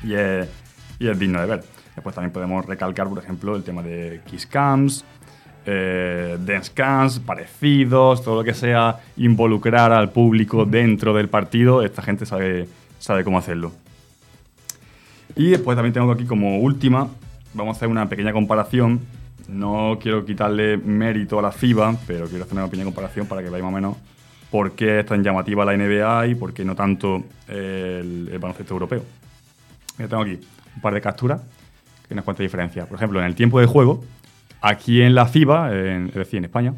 [0.02, 0.48] y es,
[0.98, 1.62] y es digno de ver.
[1.94, 5.04] Después también podemos recalcar, por ejemplo, el tema de Kiss Cams,
[5.66, 12.00] eh, Dance Cams, parecidos, todo lo que sea involucrar al público dentro del partido, esta
[12.02, 12.66] gente sabe,
[13.00, 13.72] sabe cómo hacerlo.
[15.34, 17.08] Y después también tengo aquí como última,
[17.54, 19.00] vamos a hacer una pequeña comparación.
[19.48, 23.48] No quiero quitarle mérito a la FIBA, pero quiero hacer una pequeña comparación para que
[23.48, 23.96] veáis más o menos
[24.50, 28.74] por qué es tan llamativa la NBA y por qué no tanto eh, el, baloncesto
[28.74, 29.04] europeo.
[29.96, 30.40] Mira, tengo aquí
[30.74, 31.40] un par de capturas
[32.08, 32.86] que nos cuenta diferencia.
[32.86, 34.02] Por ejemplo, en el tiempo de juego,
[34.60, 36.74] aquí en la FIBA, es decir, en España,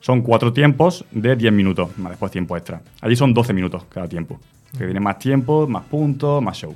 [0.00, 2.80] son cuatro tiempos de 10 minutos, más después tiempo extra.
[3.00, 4.40] Allí son 12 minutos cada tiempo.
[4.72, 6.74] Que tiene más tiempo, más puntos, más show.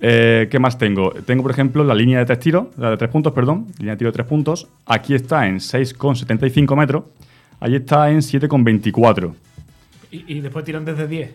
[0.00, 1.10] Eh, ¿Qué más tengo?
[1.24, 3.98] Tengo, por ejemplo, la línea de tres tiros, la de tres puntos, perdón, línea de
[3.98, 4.68] tiro de tres puntos.
[4.86, 7.04] Aquí está en 6,75 metros.
[7.60, 9.32] Allí está en 7,24.
[10.10, 11.34] Y, y después tiran desde 10.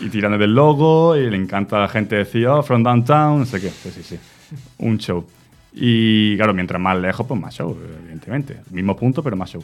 [0.00, 3.40] Y tiran desde el logo, y le encanta a la gente decir, oh, from downtown,
[3.40, 3.70] no sé qué.
[3.70, 4.18] Sí, sí, sí.
[4.78, 5.24] Un show.
[5.72, 8.60] Y claro, mientras más lejos, pues más show, evidentemente.
[8.70, 9.62] Mismo punto, pero más show.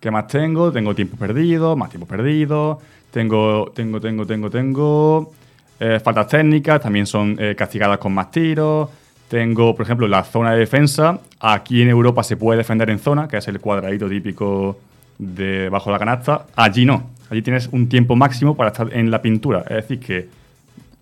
[0.00, 0.70] ¿Qué más tengo?
[0.70, 2.80] Tengo tiempo perdido, más tiempo perdido.
[3.10, 5.32] Tengo, tengo, tengo, tengo, tengo.
[5.80, 8.88] eh, faltas técnicas, también son eh, castigadas con más tiros.
[9.28, 11.18] Tengo, por ejemplo, la zona de defensa.
[11.40, 14.78] Aquí en Europa se puede defender en zona, que es el cuadradito típico
[15.18, 16.46] de bajo la canasta.
[16.56, 17.10] Allí no.
[17.30, 19.60] Allí tienes un tiempo máximo para estar en la pintura.
[19.68, 20.28] Es decir, que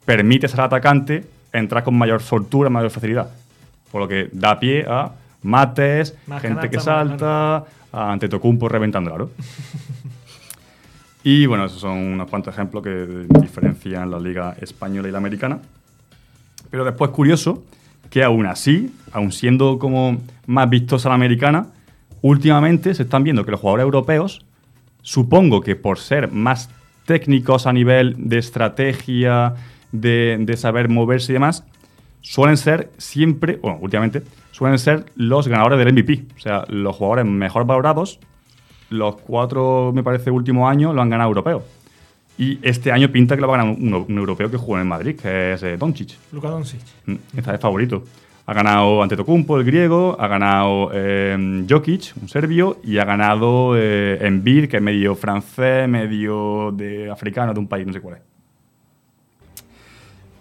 [0.04, 3.30] permites al atacante entrar con mayor soltura, mayor facilidad.
[3.92, 5.12] Por lo que da pie a
[5.46, 9.30] mates, Más gente que canasta, salta, a Antetokounmpo reventando el aro.
[11.24, 15.58] y bueno, esos son unos cuantos ejemplos que diferencian la liga española y la americana.
[16.70, 17.64] Pero después curioso
[18.10, 21.68] que aún así, aún siendo como más vistosa la americana,
[22.22, 24.44] últimamente se están viendo que los jugadores europeos,
[25.02, 26.70] supongo que por ser más
[27.04, 29.54] técnicos a nivel de estrategia,
[29.92, 31.64] de, de saber moverse y demás,
[32.26, 36.24] suelen ser siempre, bueno, últimamente, suelen ser los ganadores del MVP.
[36.36, 38.18] O sea, los jugadores mejor valorados,
[38.90, 41.62] los cuatro, me parece, últimos años lo han ganado europeos.
[42.36, 44.88] Y este año pinta que lo va a ganar un, un europeo que juega en
[44.88, 46.16] Madrid, que es eh, Doncic.
[46.32, 46.80] Luka Doncic.
[47.06, 48.02] Mm, Está de favorito.
[48.44, 54.18] Ha ganado Antetokounmpo, el griego, ha ganado eh, Jokic, un serbio, y ha ganado eh,
[54.68, 58.35] que es medio francés, medio de africano, de un país, no sé cuál es.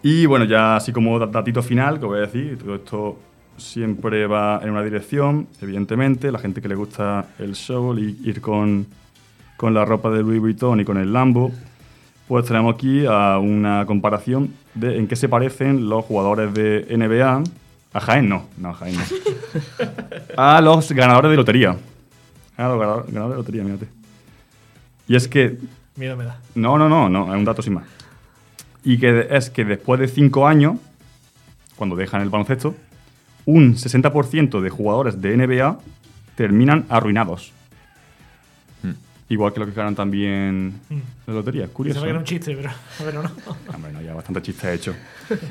[0.06, 3.18] Y bueno, ya así como dat- datito final, que voy a decir, todo esto
[3.56, 8.40] siempre va en una dirección, evidentemente, la gente que le gusta el show, y ir
[8.40, 8.86] con,
[9.56, 11.50] con la ropa de Louis Vuitton y con el Lambo,
[12.28, 17.42] pues tenemos aquí a una comparación de en qué se parecen los jugadores de NBA.
[17.94, 19.02] A Jaén no, no, a Jaén no.
[20.36, 21.76] a los ganadores de lotería.
[22.56, 23.88] A los ganador- ganadores de lotería, mírate.
[25.08, 25.56] Y es que
[25.96, 26.38] Miedo me da.
[26.54, 27.84] no, no, no, no, es un dato sin más.
[28.86, 30.76] Y que es que después de cinco años,
[31.74, 32.76] cuando dejan el baloncesto,
[33.44, 35.78] un 60% de jugadores de NBA
[36.36, 37.50] terminan arruinados.
[38.84, 38.92] Hmm.
[39.28, 40.98] Igual que lo que ganan también Mm.
[41.26, 41.66] la lotería.
[41.66, 42.04] Curioso.
[42.04, 42.18] Era ¿eh?
[42.18, 43.30] un chiste, pero, pero no.
[43.74, 44.94] Hombre, no, ya bastante chiste he hecho.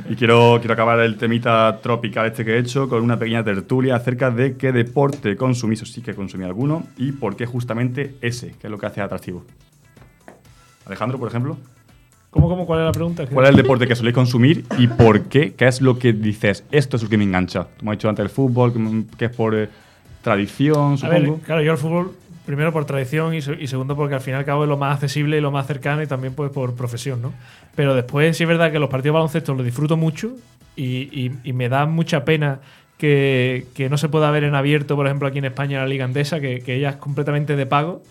[0.10, 3.98] Y quiero, quiero acabar el temita tropical este que he hecho con una pequeña tertulia
[3.98, 8.52] acerca de qué deporte consumís, o sí que consumí alguno, y por qué justamente ese,
[8.52, 9.43] que es lo que hace atractivo.
[10.86, 11.58] Alejandro, por ejemplo,
[12.36, 13.26] ¿Cómo, cómo, ¿Cuál es la pregunta?
[13.28, 15.54] ¿cuál es el deporte que soléis consumir y por qué?
[15.54, 16.65] ¿Qué es lo que dices?
[16.69, 17.67] Esto es lo que me engancha.
[17.82, 18.74] Me has dicho antes el fútbol,
[19.17, 19.69] que, es por eh,
[20.21, 21.39] tradición, A ver, supongo.
[21.45, 22.12] claro, yo el fútbol,
[22.45, 24.95] primero por tradición y, y segundo porque al fin y al cabo es lo más
[24.95, 27.32] accesible y lo más cercano y también pues por profesión, ¿no?
[27.74, 30.34] Pero después sí es verdad que los partidos de baloncesto los disfruto mucho
[30.76, 32.60] y, y- y me da mucha pena
[32.98, 36.04] que, que no se pueda ver en abierto, por ejemplo, aquí en España la Liga
[36.04, 38.04] Andesa, que, que ella es completamente de pago.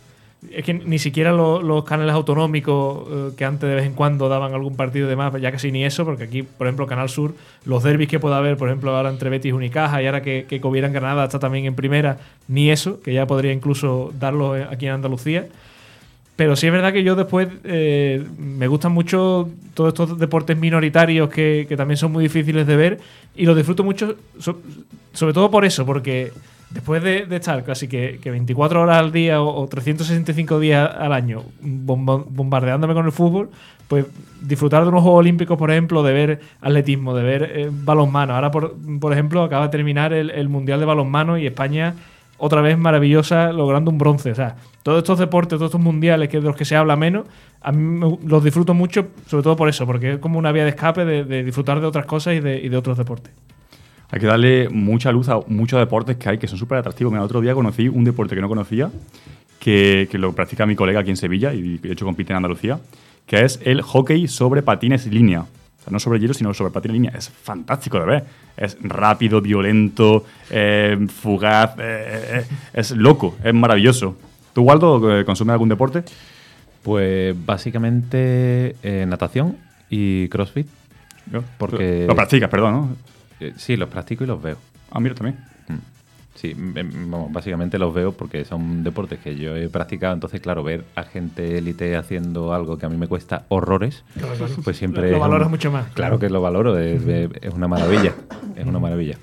[0.53, 4.29] Es que ni siquiera lo- los canales autonómicos eh, que antes de vez en cuando
[4.29, 7.35] daban algún partido de más, ya casi ni eso, porque aquí, por ejemplo, Canal Sur,
[7.65, 10.47] los derbis que pueda haber, por ejemplo, ahora entre Betis y Unicaja y ahora que,
[10.49, 14.87] que Granada está también en primera, ni eso, que ya podría incluso darlo eh, aquí
[14.87, 15.47] en Andalucía.
[16.37, 21.29] Pero sí es verdad que yo después eh, me gustan mucho todos estos deportes minoritarios
[21.31, 22.99] que, que también son muy difíciles de ver
[23.37, 24.59] y los disfruto mucho, so-
[25.13, 26.33] sobre todo por eso, porque
[26.75, 31.13] después de, estar casi que, que 24 horas al día o, o 365 días al
[31.13, 33.49] año bomba- bombardeándome con el fútbol,
[33.89, 34.07] pues
[34.41, 38.35] disfrutar de unos Juegos Olímpicos, por ejemplo, de ver atletismo, de ver eh, balonmano.
[38.35, 38.75] Ahora, por,
[39.13, 41.95] ejemplo, acaba de terminar el, Mundial de Balonmano y España
[42.39, 44.33] otra vez maravillosa logrando un bronce.
[44.33, 47.25] O sea, todos estos deportes, todos estos mundiales que de los que se habla menos,
[47.63, 50.71] a mí los disfruto mucho, sobre todo por eso, porque es como una vía de
[50.71, 53.33] escape de, de disfrutar de otras cosas y de, y de otros deportes.
[54.15, 57.13] Hay que darle mucha luz a muchos deportes que hay que son súper atractivos.
[57.13, 58.89] Mira, el otro día conocí un deporte que no conocía,
[59.59, 62.79] que, que lo practica mi colega aquí en Sevilla y de hecho compite en Andalucía,
[63.27, 65.41] que es el hockey sobre patines línea.
[65.41, 67.13] O sea, no sobre hielo, sino sobre patines línea.
[67.13, 68.25] Es fantástico de ver.
[68.57, 74.17] Es rápido, violento, eh, fugaz, eh, eh, es loco, es maravilloso.
[74.53, 76.05] ¿Tú, Waldo, consumes algún deporte?
[76.85, 79.57] Pues básicamente eh, natación
[79.91, 80.69] y crossfit.
[81.33, 83.14] Lo practicas, perdón, ¿no?
[83.41, 84.57] Eh, sí, los practico y los veo.
[84.91, 85.39] Ah, mira, también.
[85.69, 85.79] Mm.
[86.35, 86.53] Sí,
[87.31, 91.59] básicamente los veo porque son deportes que yo he practicado, entonces claro, ver a gente
[91.59, 94.03] élite haciendo algo que a mí me cuesta horrores,
[94.65, 95.11] pues siempre...
[95.11, 95.87] Lo es valoras un- mucho más.
[95.95, 98.15] Claro que lo valoro, es, es una maravilla,
[98.57, 99.17] es una maravilla.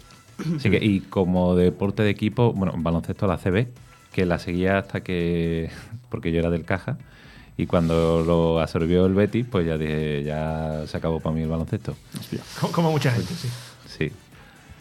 [0.56, 3.68] Así que, y como deporte de equipo, bueno, baloncesto la CB,
[4.14, 5.70] que la seguía hasta que,
[6.10, 6.98] porque yo era del caja,
[7.58, 11.50] y cuando lo absorbió el Betis, pues ya dije, ya se acabó para mí el
[11.50, 11.96] baloncesto.
[12.60, 13.50] Como, como mucha gente, sí.
[13.98, 14.12] Sí,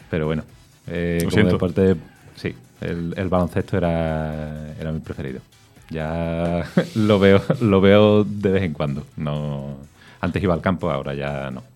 [0.09, 0.43] pero bueno,
[0.87, 1.51] eh, Lo como siento.
[1.53, 1.95] deporte,
[2.35, 5.41] sí, el, el baloncesto era, era mi preferido.
[5.89, 9.05] Ya lo veo, lo veo de vez en cuando.
[9.17, 9.75] No,
[10.21, 11.63] antes iba al campo, ahora ya no.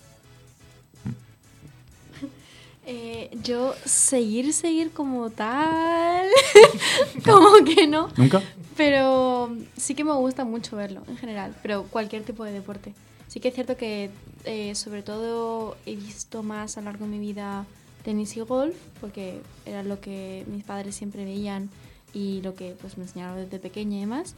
[2.87, 6.27] Eh, yo seguir, seguir como tal,
[7.25, 8.09] como que no.
[8.15, 8.43] ¿Nunca?
[8.77, 12.93] Pero sí que me gusta mucho verlo en general, pero cualquier tipo de deporte.
[13.35, 14.11] Sí que es cierto que
[14.45, 17.65] eh, sobre todo he visto más a lo largo de mi vida
[18.01, 21.69] tenis y golf, porque era lo que mis padres siempre veían
[22.13, 24.35] y lo que pues me enseñaron desde pequeña y demás.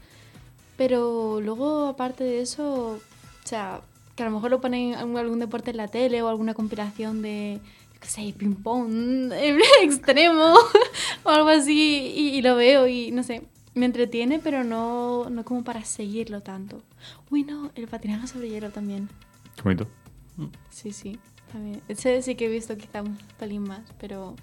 [0.77, 3.81] Pero luego, aparte de eso, o sea,
[4.15, 7.21] que a lo mejor lo ponen algún, algún deporte en la tele o alguna compilación
[7.21, 7.59] de,
[8.01, 9.31] qué sé, ping-pong
[9.83, 10.55] extremo
[11.23, 13.43] o algo así y, y lo veo y no sé,
[13.77, 16.81] me entretiene, pero no, no como para seguirlo tanto.
[17.29, 19.09] Uy, no, el patinaje sobre hielo también.
[19.55, 19.87] Qué bonito.
[20.69, 21.19] Sí, sí,
[21.51, 21.81] también.
[21.87, 24.35] Ese sí que he visto quizá un pelín más, pero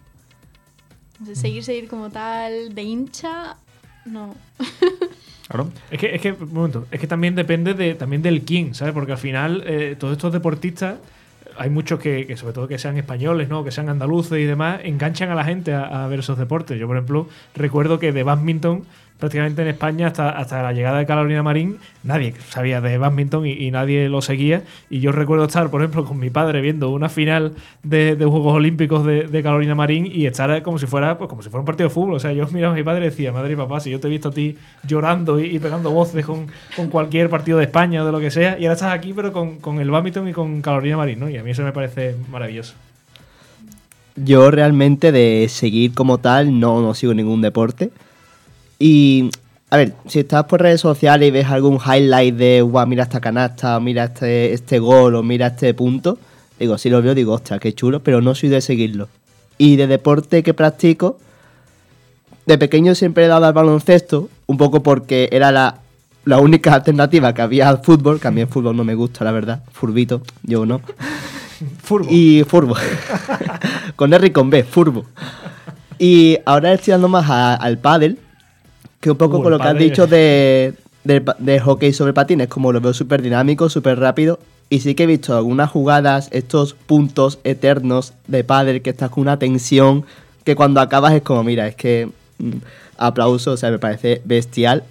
[1.20, 3.56] no sé, seguir, seguir como tal de hincha,
[4.04, 4.34] no.
[5.48, 5.72] ¿Aaron?
[5.90, 8.94] Es que, es que, un momento, es que también depende de, también del quién, ¿sabes?
[8.94, 10.96] Porque al final, eh, todos estos deportistas,
[11.56, 13.62] hay muchos que, que, sobre todo que sean españoles, ¿no?
[13.62, 16.78] Que sean andaluces y demás, enganchan a la gente a, a ver esos deportes.
[16.78, 18.84] Yo, por ejemplo, recuerdo que de badminton,
[19.18, 23.70] prácticamente en España, hasta, hasta la llegada de Carolina Marín, nadie sabía de badminton y,
[23.70, 24.62] nadie lo seguía.
[24.90, 28.54] Y yo recuerdo estar, por ejemplo, con mi padre viendo una final de, de Juegos
[28.54, 31.66] Olímpicos de, de Carolina Marín y estar como si fuera pues, como si fuera un
[31.66, 32.14] partido de fútbol.
[32.14, 34.08] O sea, yo miraba a mi padre y decía, madre y papá, si yo te
[34.08, 36.46] he visto a ti llorando y, y pegando voces con,
[36.76, 39.32] con cualquier partido de España o de lo que sea, y ahora estás aquí, pero
[39.32, 41.30] con, con el badminton y con Carolina Marín, ¿no?
[41.30, 42.74] Y a mí eso me parece maravilloso.
[44.16, 47.90] Yo realmente de seguir como tal no, no sigo ningún deporte.
[48.78, 49.30] Y,
[49.70, 53.20] a ver, si estás por redes sociales y ves algún highlight de, guau, mira esta
[53.20, 56.18] canasta, o mira este, este gol, o mira este punto,
[56.58, 59.08] digo, si lo veo, digo, ostras, qué chulo, pero no soy de seguirlo.
[59.58, 61.18] Y de deporte que practico,
[62.46, 65.78] de pequeño siempre he dado al baloncesto, un poco porque era la,
[66.24, 69.24] la única alternativa que había al fútbol, que a mí el fútbol no me gusta,
[69.24, 70.80] la verdad, furbito, yo no.
[71.82, 72.08] Furbo.
[72.10, 72.74] Y Furbo.
[73.96, 75.06] con R y con B, Furbo.
[75.98, 78.18] Y ahora estoy dando más a- al pádel,
[79.04, 82.48] que un poco Uh, con lo que has dicho de, de, de hockey sobre patines,
[82.48, 84.38] como lo veo súper dinámico, súper rápido.
[84.70, 89.20] Y sí que he visto algunas jugadas, estos puntos eternos de pádel, que estás con
[89.22, 90.04] una tensión,
[90.44, 92.50] que cuando acabas es como, mira, es que mm,
[92.96, 94.82] aplauso, o sea, me parece bestial.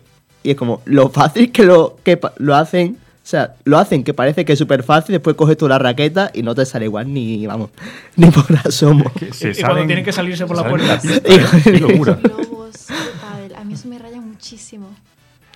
[0.44, 4.14] Y es como, lo fácil que lo, que lo hacen, o sea, lo hacen que
[4.14, 7.12] parece que es súper fácil, después coges tú la raqueta y no te sale igual
[7.14, 7.70] ni, vamos,
[8.16, 9.12] ni por asomo.
[9.32, 11.02] Se Y- y cuando tienen que salirse por la salen puerta.
[11.02, 11.62] pista.
[11.64, 12.20] Qué locura.
[12.22, 14.88] Globos de pádel, a mí eso me raya muchísimo.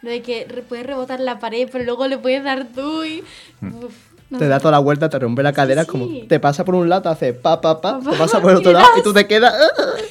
[0.01, 3.23] Lo de que re- puedes rebotar la pared, pero luego le puedes dar tú y...
[3.61, 3.93] Uf,
[4.29, 4.49] no Te sé.
[4.49, 5.89] da toda la vuelta, te rompe la cadera, sí.
[5.89, 8.41] como te pasa por un lado, te hace pa, pa, pa, Pa, te pa, pasa
[8.41, 9.53] por el otro lado y tú te quedas.
[9.55, 10.01] "Ah".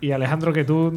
[0.00, 0.92] Y Alejandro, que tú,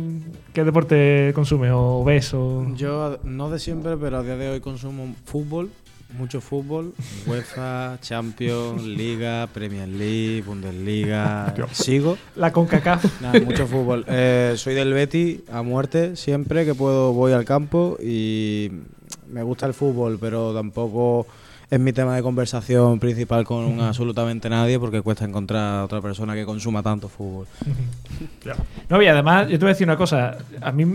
[0.53, 2.33] ¿qué deporte consumes o ves?
[2.33, 2.65] O...
[2.75, 5.69] Yo, no de siempre, pero a día de hoy consumo fútbol,
[6.13, 6.93] mucho fútbol,
[7.25, 12.17] UEFA, Champions, Liga, Premier League, Bundesliga, sigo.
[12.35, 13.21] La CONCACAF.
[13.21, 14.05] Nada, mucho fútbol.
[14.07, 18.71] Eh, soy del Betty a muerte, siempre que puedo voy al campo y
[19.27, 21.25] me gusta el fútbol, pero tampoco
[21.69, 26.35] es mi tema de conversación principal con absolutamente nadie porque cuesta encontrar a otra persona
[26.35, 27.47] que consuma tanto fútbol.
[28.89, 30.37] No, y además, yo te voy a decir una cosa.
[30.61, 30.85] A mí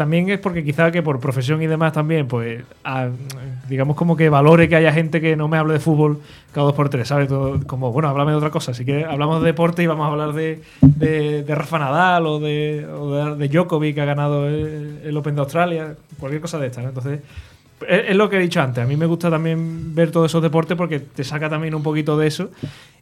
[0.00, 3.10] también es porque quizá que por profesión y demás también, pues, a-
[3.68, 6.20] digamos como que valore que haya gente que no me hable de fútbol
[6.52, 7.28] cada dos por tres, ¿sabes?
[7.28, 8.70] Todo- como, bueno, háblame de otra cosa.
[8.70, 12.40] Así que hablamos de deporte y vamos a hablar de, de, de Rafa Nadal o
[12.40, 16.68] de, o de, Djokovic que ha ganado el, el Open de Australia, cualquier cosa de
[16.68, 16.88] esta, ¿no?
[16.88, 17.20] Entonces,
[17.86, 18.82] es, es lo que he dicho antes.
[18.82, 22.16] A mí me gusta también ver todos esos deportes porque te saca también un poquito
[22.18, 22.48] de eso.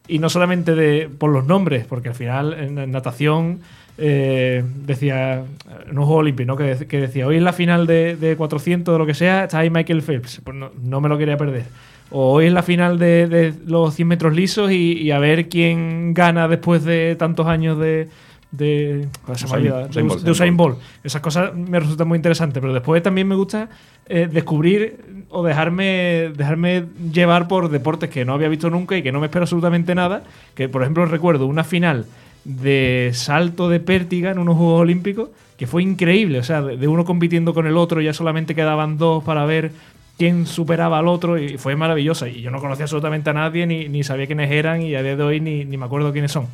[0.08, 3.60] Y no solamente de, por los nombres, porque al final en natación
[3.98, 5.42] eh, decía,
[5.90, 6.56] en un juego olímpico, ¿no?
[6.56, 9.44] que, dec- que decía, hoy en la final de, de 400 de lo que sea,
[9.44, 10.40] está ahí Michael Phelps.
[10.44, 11.64] Pues no, no me lo quería perder.
[12.10, 15.48] O hoy es la final de, de los 100 metros lisos y, y a ver
[15.48, 18.08] quién gana después de tantos años de.
[18.50, 20.78] de, Usain- de Usain Bolt, Us- de Usain Usain Bolt.
[21.04, 23.68] Esas cosas me resultan muy interesantes, pero después también me gusta
[24.08, 29.12] eh, descubrir o dejarme, dejarme llevar por deportes que no había visto nunca y que
[29.12, 30.22] no me espero absolutamente nada.
[30.54, 32.06] Que, por ejemplo, recuerdo una final
[32.48, 36.38] de salto de pértiga en unos Juegos Olímpicos que fue increíble.
[36.38, 39.72] O sea, de, uno compitiendo con el otro, ya solamente quedaban dos para ver
[40.16, 42.28] quién superaba al otro y fue maravillosa.
[42.28, 45.14] Y yo no conocía absolutamente a nadie, ni, ni sabía quiénes eran y a día
[45.14, 46.46] de hoy ni, ni me acuerdo quiénes son.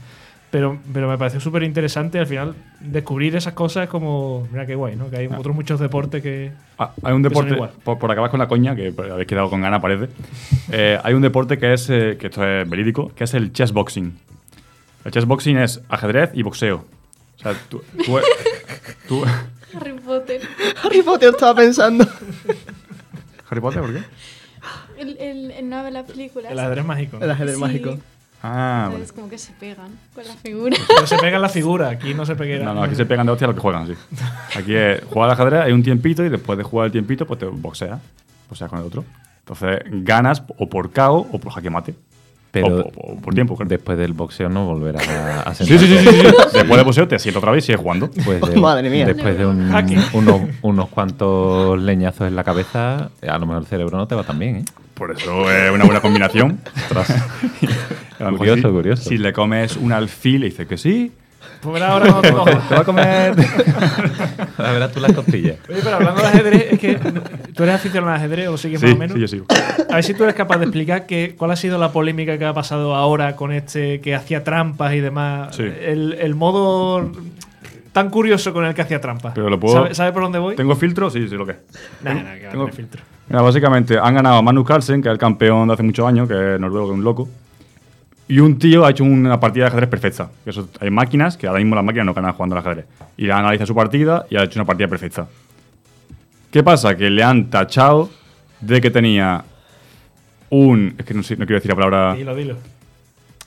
[0.50, 4.94] Pero, pero me pareció súper interesante al final descubrir esas cosas como, mira qué guay,
[4.94, 5.11] ¿no?
[5.11, 6.52] Que hay otros muchos deportes que...
[6.78, 9.80] Ah, hay un deporte, por, por acabar con la coña, que habéis quedado con ganas,
[9.80, 10.09] parece.
[10.72, 13.70] Eh, hay un deporte que es, eh, que esto es verídico, que es el chess
[13.72, 14.14] boxing.
[15.04, 16.84] El chess boxing es ajedrez y boxeo.
[17.36, 17.82] O sea, tú.
[18.04, 18.18] tú,
[19.08, 19.24] tú-
[19.76, 20.40] Harry Potter.
[20.82, 22.06] Harry Potter estaba pensando.
[23.50, 23.82] ¿Harry Potter?
[23.82, 24.02] ¿Por qué?
[24.98, 26.52] El, el, en una de las películas.
[26.52, 27.18] El ajedrez mágico.
[27.20, 27.60] El ajedrez Sí.
[27.60, 27.98] mágico.
[28.46, 28.94] Ah, vale.
[28.96, 30.76] Entonces, como que se pegan con la figura.
[30.86, 32.62] Pero se pega en la figura, aquí no se pega.
[32.64, 33.94] No, no, aquí se pegan de hostia a lo que juegan, sí.
[34.54, 37.40] Aquí es jugar al ajedrez, hay un tiempito y después de jugar el tiempito, pues
[37.40, 38.00] te boxeas.
[38.48, 39.04] Boxeas con el otro.
[39.40, 41.94] Entonces ganas o por KO o por jaque mate.
[42.54, 43.68] Pero o, o- o por tiempo, claro.
[43.68, 46.22] después del boxeo no volverás a, a Sí, sí, sí, sí, sí.
[46.54, 48.08] Después de boxeo te sientas otra vez y sigues jugando.
[48.14, 49.06] Después de, Madre mía.
[49.06, 49.70] Después de un-
[50.14, 54.22] unos, unos cuantos leñazos en la cabeza, a lo mejor el cerebro no te va
[54.24, 54.64] tan bien, ¿eh?
[54.94, 56.60] Por eso es una buena combinación.
[58.38, 59.08] Curioso, si, curioso.
[59.10, 61.12] Si le comes un alfil y dices que sí,
[61.64, 62.31] Pues verás ahora te
[62.74, 63.35] va a comer.
[64.59, 65.57] a ver, tú las costillas.
[65.68, 66.94] Oye, pero hablando de ajedrez, es que
[67.55, 69.14] tú eres aficionado al ajedrez o sigues sí, más o menos.
[69.14, 69.46] sí, yo sigo.
[69.90, 72.44] A ver si tú eres capaz de explicar que, cuál ha sido la polémica que
[72.44, 75.57] ha pasado ahora con este que hacía trampas y demás.
[75.57, 75.62] Sí.
[75.62, 77.11] El, el modo
[77.92, 79.33] tan curioso con el que hacía trampas.
[79.35, 80.57] Pero lo puedo- ¿Sabe, sabe por dónde voy?
[80.57, 81.09] ¿Tengo filtro?
[81.11, 81.59] Sí, sí, lo que es.
[82.03, 83.03] Nah, nah, que va a tengo- tener filtro.
[83.29, 86.29] Mira, básicamente han ganado a Magnus Carlsen, que es el campeón de hace muchos años,
[86.29, 87.29] que es noruego, que es un loco.
[88.26, 90.30] Y un tío ha hecho una partida de ajedrez perfecta.
[90.44, 92.87] Que eso, hay máquinas, que ahora mismo las máquinas no ganan jugando al ajedrez.
[93.16, 95.26] Y le analiza su partida y ha hecho una partida perfecta.
[96.50, 96.96] ¿Qué pasa?
[96.96, 98.10] Que le han tachado
[98.60, 99.44] de que tenía
[100.50, 100.94] un.
[100.98, 102.14] Es que no, sé- no quiero decir la palabra.
[102.14, 102.56] Dilo, dilo.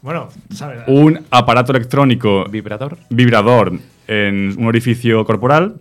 [0.01, 0.79] Bueno, ¿sabes?
[0.87, 2.97] Un aparato electrónico ¿Vibrador?
[3.09, 3.73] vibrador
[4.07, 5.75] en un orificio corporal,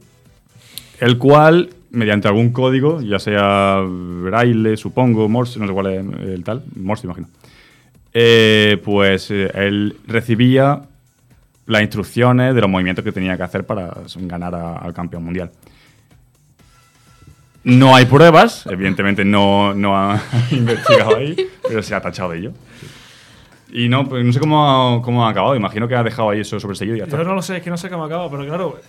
[1.00, 6.42] el cual, mediante algún código, ya sea braille, supongo, Morse, no sé cuál es el
[6.44, 7.28] tal, Morse, imagino,
[8.18, 10.84] eh, pues eh, él recibía
[11.66, 15.50] las instrucciones de los movimientos que tenía que hacer para ganar al campeón mundial.
[17.62, 20.18] No hay pruebas, evidentemente no, no ha
[20.50, 21.36] investigado ahí,
[21.68, 22.52] pero se ha tachado de ello.
[23.70, 25.54] Y no, pues no sé cómo ha, cómo ha acabado.
[25.54, 27.18] Imagino que ha dejado ahí eso sobreseído y ya está.
[27.18, 28.80] Yo no lo sé, es que no sé cómo acaba, pero claro.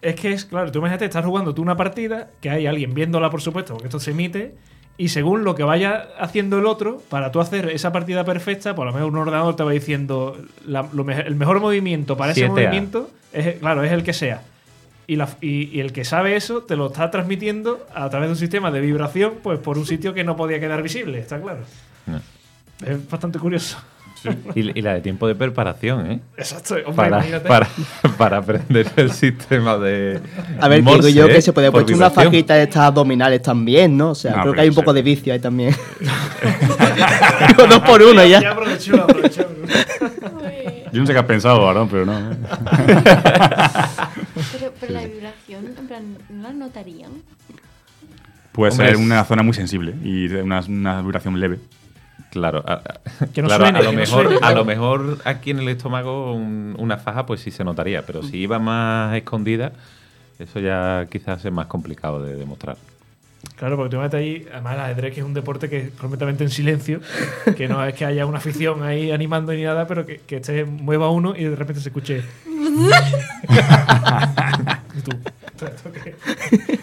[0.00, 3.28] Es que es, claro, tú imagínate, estás jugando tú una partida, que hay alguien viéndola,
[3.28, 4.54] por supuesto, porque esto se emite,
[4.98, 8.86] y según lo que vaya haciendo el otro, para tú hacer esa partida perfecta, por
[8.86, 12.42] lo menos un ordenador te va diciendo la- lo me- el mejor movimiento para ese
[12.46, 12.48] 7A.
[12.50, 14.42] movimiento, es, claro, es el que sea.
[15.06, 18.32] Y, la- y- y el que sabe eso te lo está transmitiendo a través de
[18.32, 21.60] un sistema de vibración, pues por un sitio que no podía quedar visible, está claro.
[22.06, 22.20] No.
[22.86, 23.78] Es bastante curioso.
[24.54, 26.20] Y, y la de tiempo de preparación, ¿eh?
[26.36, 27.68] Exacto, hombre, Para, para,
[28.16, 30.20] para aprender el sistema de.
[30.60, 33.96] A ver, Morse, digo yo que se puede puesto una fajita de estas abdominales también,
[33.96, 34.10] ¿no?
[34.10, 35.74] O sea, No, creo que hay un poco de vicio ahí también.
[37.48, 38.50] Digo, dos por uno Ya ya.
[38.52, 39.46] aprovechó, aprovechó.
[40.92, 42.12] Yo no sé qué has pensado, Aaron, pero no.
[44.52, 47.10] Pero, pero la vibración, en plan, ¿no la notarían?
[48.52, 51.58] Puede Hombre, ser una zona muy sensible y una vibración leve.
[52.32, 54.56] Claro, a, a- Que no claro, suene, a lo que no mejor, suene, a claro.
[54.56, 58.38] lo mejor aquí en el estómago un- una faja pues sí se notaría, pero si
[58.38, 59.72] iba más escondida,
[60.38, 62.78] eso ya quizás es más complicado de demostrar.
[63.56, 66.42] Claro, porque tú metes ahí, además el ajedrez que es un deporte que es completamente
[66.44, 67.00] en silencio,
[67.56, 70.64] que no es que haya una afición ahí animando ni nada, pero que, que este
[70.64, 72.22] mueva uno y de repente se escuche.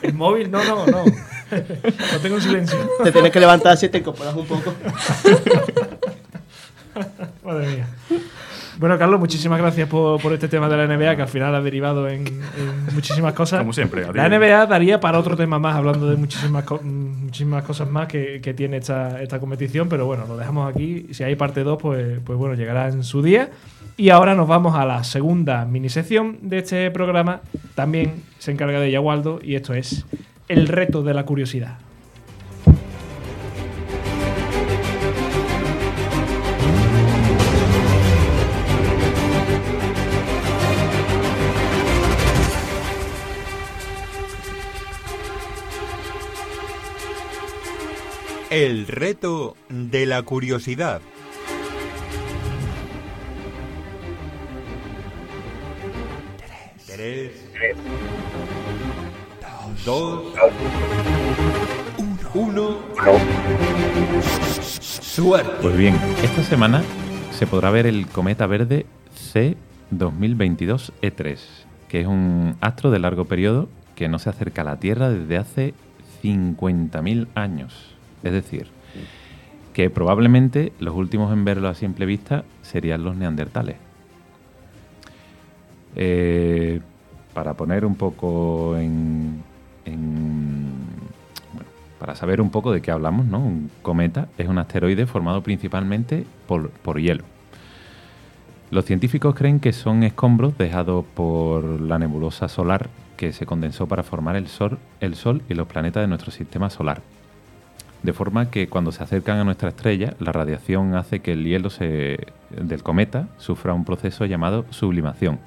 [0.02, 0.50] ¿El móvil?
[0.52, 1.04] No, no, no.
[1.06, 2.78] Lo tengo en silencio.
[3.04, 4.74] Te tienes que levantar así y te incorporas un poco.
[7.44, 7.88] Madre mía.
[8.78, 11.60] Bueno, Carlos, muchísimas gracias por, por este tema de la NBA, que al final ha
[11.62, 13.60] derivado en, en muchísimas cosas.
[13.60, 14.18] Como siempre, a ti.
[14.18, 18.40] La NBA daría para otro tema más, hablando de muchísimas, co- muchísimas cosas más que,
[18.42, 21.08] que tiene esta, esta competición, pero bueno, lo dejamos aquí.
[21.12, 23.50] Si hay parte 2, pues, pues bueno, llegará en su día.
[23.98, 27.42] Y ahora nos vamos a la segunda minisección de este programa.
[27.76, 30.06] También se encarga de ella Waldo y esto es
[30.48, 31.78] El reto de la curiosidad.
[48.50, 51.02] El reto de la curiosidad.
[59.90, 60.22] 2,
[62.36, 62.78] 1.
[64.62, 65.52] Suerte.
[65.64, 66.84] Pues bien, esta semana
[67.32, 68.86] se podrá ver el cometa verde
[69.34, 71.40] C2022E3, e
[71.88, 75.38] que es un astro de largo periodo que no se acerca a la Tierra desde
[75.38, 75.74] hace
[76.22, 77.96] 50.000 años.
[78.22, 78.68] Es decir,
[79.74, 83.78] que probablemente los últimos en verlo a simple vista serían los neandertales.
[85.96, 86.80] Eh,
[87.34, 89.49] para poner un poco en,
[92.00, 93.28] para saber un poco de qué hablamos.
[93.28, 97.24] Un cometa es un asteroide formado principalmente por, hielo.
[98.72, 104.04] Los científicos creen que son escombros dejados por la nebulosa solar que se condensó para
[104.04, 107.02] formar el Sol, el Sol y los planetas de nuestro sistema solar.
[108.02, 111.70] De forma que cuando se acercan a nuestra estrella, la radiación hace que el hielo
[111.70, 115.40] del cometa sufra un proceso llamado sublimación,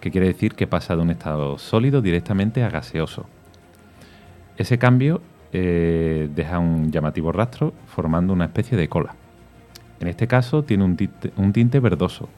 [0.00, 3.26] que quiere decir que pasa de un estado sólido directamente a gaseoso.
[4.58, 9.14] Ese cambio eh, deja un llamativo rastro formando una especie de cola.
[10.00, 10.96] En este caso tiene un
[11.52, 12.28] tinte, verdoso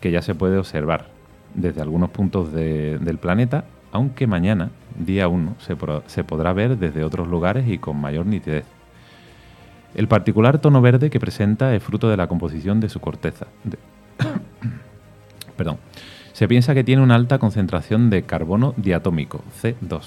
[0.00, 1.06] que ya se puede observar
[1.54, 7.28] desde algunos puntos de- del planeta, aunque mañana, día 1, se, podrá ver desde otros
[7.28, 8.64] lugares y con mayor nitidez.
[9.94, 13.46] El particular tono verde que presenta es fruto de la composición de su corteza.
[15.56, 15.78] Perdón.
[16.32, 20.02] Se piensa que tiene una alta concentración de carbono diatómico, C2.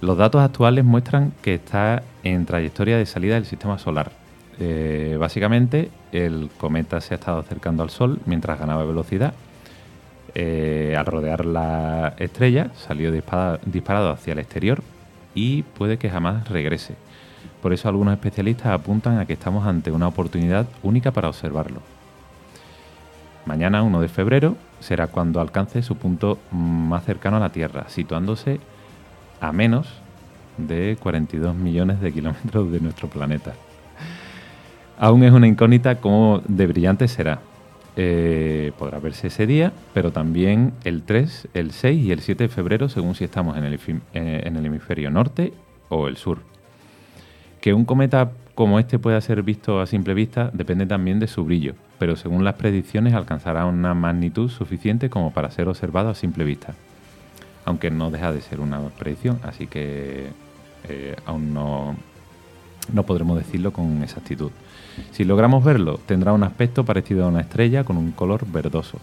[0.00, 4.12] Los datos actuales muestran que está en trayectoria de salida del sistema solar.
[4.58, 9.32] Eh, básicamente, el cometa se ha estado acercando al Sol mientras ganaba velocidad.
[10.34, 14.82] Eh, al rodear la estrella, salió dispara- disparado hacia el exterior
[15.34, 16.94] y puede que jamás regrese.
[17.62, 21.80] Por eso algunos especialistas apuntan a que estamos ante una oportunidad única para observarlo.
[23.46, 28.60] Mañana, 1 de febrero, será cuando alcance su punto más cercano a la Tierra, situándose
[29.46, 29.88] a menos
[30.58, 33.54] de 42 millones de kilómetros de nuestro planeta.
[34.98, 37.40] Aún es una incógnita cómo de brillante será.
[37.98, 42.48] Eh, podrá verse ese día, pero también el 3, el 6 y el 7 de
[42.48, 45.52] febrero, según si estamos eh, en el hemisferio norte
[45.88, 46.40] o el sur.
[47.60, 51.44] Que un cometa como este pueda ser visto a simple vista depende también de su
[51.44, 56.44] brillo, pero según las predicciones alcanzará una magnitud suficiente como para ser observado a simple
[56.44, 56.74] vista.
[57.66, 60.28] Aunque no deja de ser una predicción, así que
[60.88, 61.96] eh, aún no,
[62.92, 64.50] no podremos decirlo con exactitud.
[65.12, 68.98] Si logramos verlo, tendrá un aspecto parecido a una estrella con un color verdoso.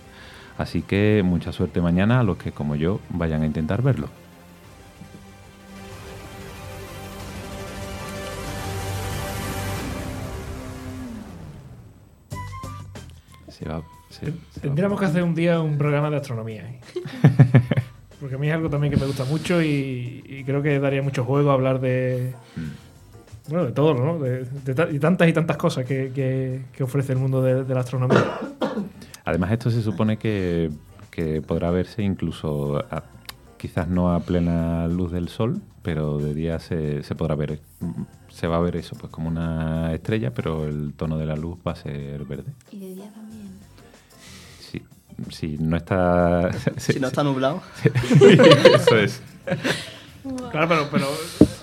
[0.58, 4.08] Así que mucha suerte mañana a los que, como yo, vayan a intentar verlo.
[13.50, 16.64] Se va- se- se va- Tendríamos que hacer un día un programa de astronomía.
[16.70, 16.80] ¿eh?
[18.24, 21.02] Porque a mí es algo también que me gusta mucho y, y creo que daría
[21.02, 22.34] mucho juego hablar de.
[23.50, 24.18] Bueno, de todo, ¿no?
[24.18, 24.46] De,
[24.98, 28.24] tantas y tantas cosas que, que- que ofrece el mundo de, de la astronomía.
[29.26, 30.70] Además, esto se supone que,
[31.12, 33.04] que podrá verse incluso, a-
[33.58, 37.60] quizás no a plena luz del sol, pero de día se, se podrá ver.
[38.30, 41.58] Se va a ver eso, pues como una estrella, pero el tono de la luz
[41.68, 42.54] va a ser verde.
[42.72, 43.33] Y de día también.
[45.30, 46.50] Si, no está...
[46.78, 47.62] Si no está nublado.
[48.76, 49.22] eso es.
[50.52, 51.08] Claro, pero, pero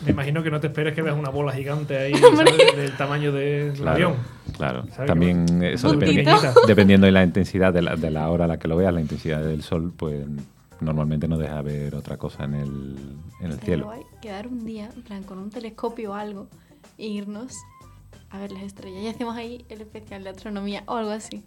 [0.05, 2.77] me imagino que no te esperes que veas una bola gigante ahí ¿sabes?
[2.77, 4.15] del tamaño de- del Claro, avión.
[4.57, 4.85] claro.
[4.95, 6.31] ¿Sabes También eso depende,
[6.67, 9.01] dependiendo de la intensidad de la, de la hora a la que lo veas, la
[9.01, 10.27] intensidad del sol, pues
[10.81, 12.97] normalmente no deja ver otra cosa en el,
[13.41, 13.87] en el cielo.
[13.87, 16.49] guay quedar un día, en plan, con un telescopio o algo,
[16.99, 17.55] e irnos
[18.31, 19.03] a ver las estrellas.
[19.03, 21.43] Y hacemos ahí el especial de astronomía o algo así.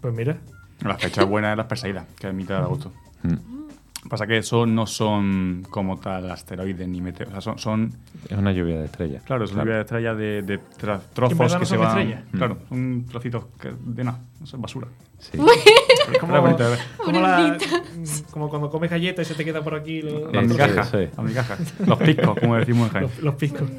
[0.00, 0.38] Pues mira,
[0.84, 2.92] La fecha buena es la Perseida, que es mitad de agosto.
[3.22, 4.08] Mm.
[4.08, 7.34] Pasa que eso no son como tal asteroides ni meteoros.
[7.34, 7.92] O sea, son, son
[8.28, 9.22] Es una lluvia de estrellas.
[9.22, 10.44] claro, son lluvia de estrellas de,
[10.78, 11.88] Que trozos no que se van.
[11.98, 12.24] estrellas.
[12.32, 14.88] Claro, son trocitos que- de nada, eso es basura.
[15.20, 15.38] Sí.
[16.12, 16.64] es como, bonito
[16.98, 17.56] como, la-
[18.32, 20.86] como cuando comes galletas y se te queda por aquí lo- La Eso migaja, es,
[20.88, 21.16] eso es.
[21.16, 21.56] la migaja.
[21.86, 23.04] Los picos, como decimos en Jaén.
[23.04, 23.70] los, los piscos.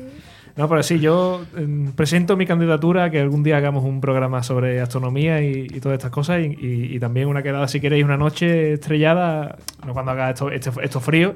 [0.55, 4.81] No, pero sí, yo eh, presento mi candidatura que algún día hagamos un programa sobre
[4.81, 9.93] astronomía y, todas estas cosas y, también una quedada, si queréis, una noche estrellada, no
[9.93, 11.35] cuando haga esto, este- esto frío,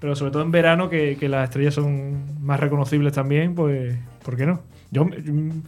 [0.00, 4.36] pero sobre todo en verano, que, que las estrellas son más reconocibles también, pues, ¿por
[4.36, 4.60] qué no?
[4.90, 5.62] Yo, mm,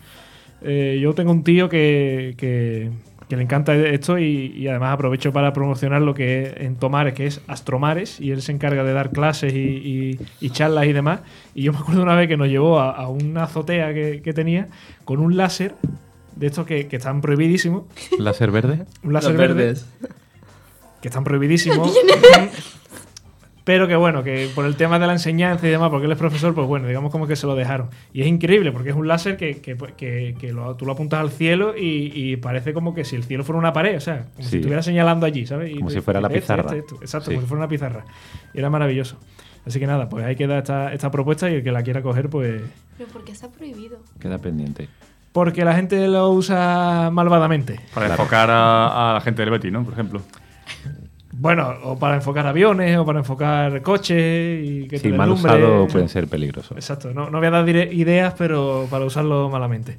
[0.62, 2.90] eh, yo tengo un tío que
[3.30, 7.14] que le encanta esto y, y además aprovecho para promocionar lo que es en Tomares,
[7.14, 10.92] que es Astromares, y él se encarga de dar clases y, y- y charlas y
[10.92, 11.20] demás.
[11.54, 14.32] Y yo me acuerdo una vez que nos llevó a, a una azotea que, que
[14.34, 14.68] tenía
[15.04, 15.74] con un láser
[16.36, 17.84] de estos que, que están prohibidísimos,
[18.18, 18.84] ¿Láser verde?
[19.02, 19.86] un láser Los verde, verdes.
[21.00, 21.94] que están prohibidísimos.
[23.70, 26.18] Pero que bueno, que por el tema de la enseñanza y demás, porque él es
[26.18, 27.88] profesor, pues bueno, digamos como que se lo dejaron.
[28.12, 31.20] Y es increíble, porque es un láser que, que, que- que lo- tú lo apuntas
[31.20, 34.24] al cielo y, y parece como que si el cielo fuera una pared, o sea,
[34.34, 35.70] como si estuviera señalando allí, ¿sabes?
[35.70, 36.76] Y Como te- si fuera la este, este, pizarra.
[36.76, 36.96] esto.
[37.00, 37.34] Exacto, Sí.
[37.36, 38.04] como si fuera una pizarra.
[38.52, 39.18] Y era maravilloso.
[39.64, 42.28] Así que nada, pues ahí queda esta, esta propuesta y el que la quiera coger,
[42.28, 42.62] pues...
[42.98, 43.98] Pero ¿por qué está prohibido?
[44.18, 44.88] Queda pendiente.
[45.30, 47.78] Porque la gente lo usa malvadamente.
[47.94, 49.84] Para enfocar a, a la gente del Betis, ¿no?
[49.84, 50.22] Por ejemplo.
[51.40, 55.86] Bueno, o para enfocar aviones, o para enfocar coches y que Si te mal usado
[55.88, 56.76] pueden ser peligrosos.
[56.76, 59.96] Exacto, no, no voy a dar ideas, pero para usarlo malamente.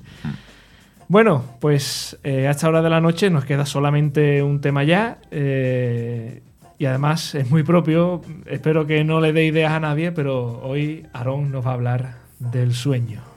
[1.08, 5.18] Bueno, pues eh, a esta hora de la noche nos queda solamente un tema ya.
[5.32, 6.44] eh,
[6.78, 8.22] y además es muy propio.
[8.48, 12.16] Espero que no le dé ideas a nadie, pero hoy Aarón nos va a hablar
[12.39, 13.30] del sueño.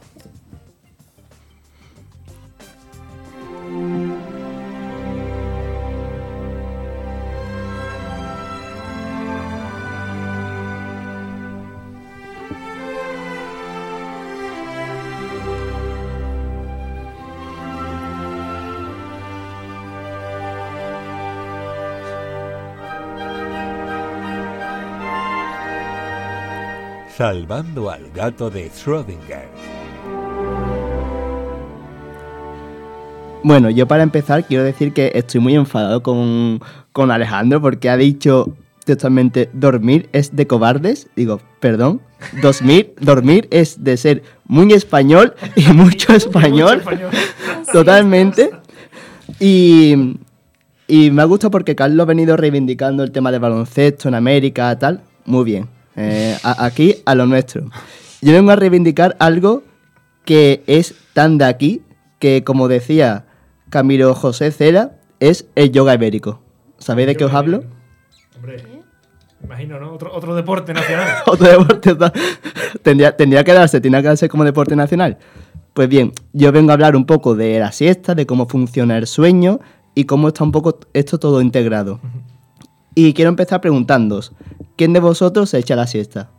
[27.16, 29.46] Salvando al gato de Schrödinger.
[33.44, 36.60] Bueno, yo para empezar quiero decir que estoy muy enfadado con,
[36.90, 41.06] con Alejandro porque ha dicho textualmente dormir es de cobardes.
[41.14, 42.00] Digo, perdón,
[42.42, 46.82] dormir, dormir es de ser muy español y mucho español.
[47.72, 48.50] Totalmente.
[49.38, 50.18] Y,
[50.88, 54.76] y me ha gustado porque Carlos ha venido reivindicando el tema del baloncesto en América,
[54.76, 55.00] tal.
[55.26, 55.83] Muy bien.
[55.96, 57.70] Eh, a- aquí a lo nuestro.
[58.20, 59.62] Yo vengo a reivindicar algo
[60.24, 61.82] que es tan de aquí
[62.18, 63.26] que, como decía
[63.70, 66.40] Camilo José Cera, es el yoga ibérico.
[66.78, 67.64] ¿Sabéis de qué os hablo?
[68.36, 68.56] Hombre,
[69.42, 69.92] imagino, ¿no?
[69.92, 71.08] Otro, otro deporte nacional.
[71.26, 71.94] Otro deporte
[72.82, 75.18] tendría, tendría que darse, tendría que darse como deporte nacional.
[75.74, 79.06] Pues bien, yo vengo a hablar un poco de la siesta, de cómo funciona el
[79.06, 79.60] sueño
[79.94, 82.00] y cómo está un poco esto todo integrado.
[82.94, 84.32] Y quiero empezar preguntándoos,
[84.76, 86.30] ¿quién de vosotros se echa la siesta?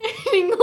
[0.32, 0.58] Ninguno.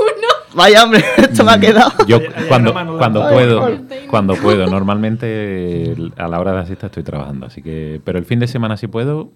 [0.54, 1.92] Vaya hombre, esto me ha quedado.
[2.08, 3.80] Yo cuando, cuando puedo,
[4.10, 8.26] cuando puedo, normalmente a la hora de la siesta estoy trabajando, así que, pero el
[8.26, 9.32] fin de semana si puedo,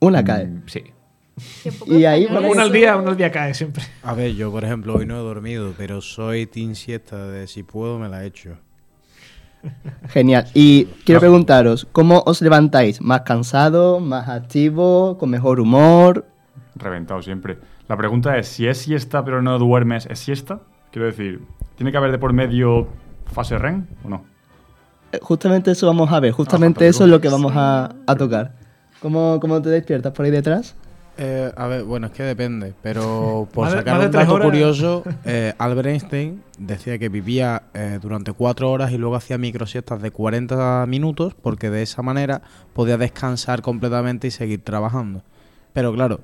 [0.00, 0.46] Una cae.
[0.46, 0.82] mm, sí.
[1.62, 3.84] Qué poco Y ahí, Uno al día, uno al día cae siempre.
[4.02, 7.62] A ver, yo por ejemplo hoy no he dormido, pero soy team siesta de si
[7.62, 8.56] puedo me la echo.
[10.08, 10.46] Genial.
[10.54, 13.00] Y quiero preguntaros, ¿cómo os levantáis?
[13.00, 16.26] ¿Más cansado, más activo, con mejor humor?
[16.74, 17.58] Reventado siempre.
[17.88, 20.60] La pregunta es, si es siesta pero no duermes, ¿es siesta?
[20.90, 21.42] Quiero decir,
[21.76, 22.88] ¿tiene que haber de por medio
[23.32, 24.24] fase REM o no?
[25.12, 26.90] Eh, Justamente eso vamos a ver, justamente fantástico.
[26.90, 28.54] eso es lo que vamos a, a tocar.
[29.00, 30.74] ¿Cómo, ¿Cómo te despiertas por ahí detrás?
[31.18, 34.34] Eh, a ver, bueno, es que depende, pero por sacar más de un tres dato
[34.34, 34.46] horas.
[34.46, 40.02] curioso, eh, Albert Einstein decía que vivía eh, durante cuatro horas y luego hacía microsiestas
[40.02, 42.42] de 40 minutos porque de esa manera
[42.74, 45.22] podía descansar completamente y seguir trabajando.
[45.72, 46.20] Pero claro,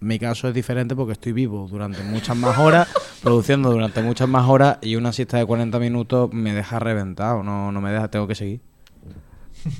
[0.00, 2.88] mi caso es diferente porque estoy vivo durante muchas más horas,
[3.22, 7.72] produciendo durante muchas más horas y una siesta de 40 minutos me deja reventado, no,
[7.72, 8.60] no me deja, tengo que seguir.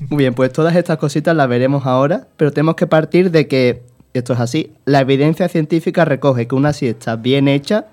[0.09, 3.83] Muy bien, pues todas estas cositas las veremos ahora, pero tenemos que partir de que,
[4.13, 7.85] esto es así, la evidencia científica recoge que una siesta bien hecha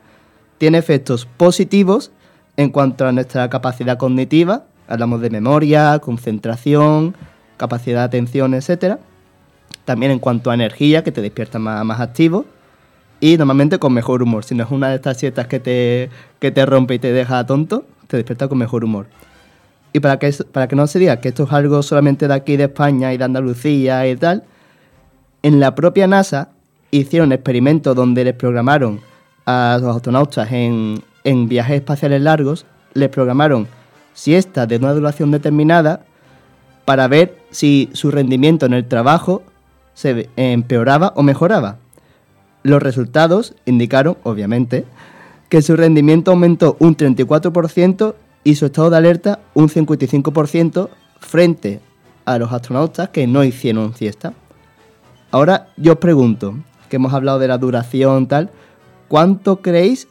[0.58, 2.10] tiene efectos positivos
[2.56, 7.14] en cuanto a nuestra capacidad cognitiva, hablamos de memoria, concentración,
[7.56, 8.98] capacidad de atención, etcétera.
[9.84, 12.46] También en cuanto a energía, que te despierta más, más activo.
[13.20, 14.44] Y normalmente con mejor humor.
[14.44, 17.44] Si no es una de estas siestas que te, que te rompe y te deja
[17.46, 19.06] tonto, te despierta con mejor humor.
[19.92, 22.56] Y para que, para que no se diga que esto es algo solamente de aquí
[22.56, 24.44] de España y de Andalucía y tal,
[25.42, 26.50] en la propia NASA
[26.90, 29.00] hicieron experimentos donde les programaron
[29.44, 31.02] a los astronautas en,
[31.48, 33.66] viajes espaciales largos, les programaron
[34.14, 36.04] siestas de una duración determinada
[36.84, 39.42] para ver si su rendimiento en el trabajo
[39.94, 41.78] se empeoraba o mejoraba.
[42.62, 44.84] Los resultados indicaron, obviamente,
[45.48, 48.14] que su rendimiento aumentó un 34%
[48.44, 50.88] y su estado de alerta un 55%
[51.20, 51.80] frente
[52.24, 54.32] a los astronautas que no hicieron siesta.
[55.36, 56.54] Ahora yo os pregunto,
[56.88, 58.48] que hemos hablado de la duración tal,
[59.06, 60.08] ¿cuánto creéis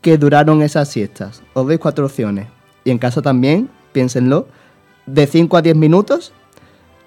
[0.00, 1.44] que duraron esas siestas?
[1.52, 2.48] Os doy cuatro opciones.
[2.82, 4.48] Y en caso también, piénsenlo,
[5.06, 6.32] de 5 a 10 minutos,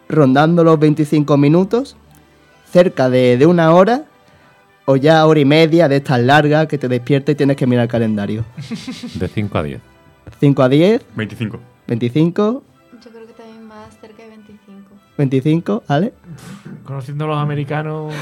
[0.08, 1.98] rondando los 25 minutos,
[2.72, 4.06] cerca de, de una hora
[4.86, 7.84] o ya hora y media de estas largas que te despierta y tienes que mirar
[7.84, 8.46] el calendario.
[9.16, 9.82] De 5 a 10.
[10.40, 11.60] 5 a 10, 25.
[11.88, 12.64] 25,
[13.04, 14.33] Yo creo que también más cerca de
[15.18, 15.84] 25.
[15.84, 16.14] 25, ¿vale?
[16.84, 18.14] Conociendo a los americanos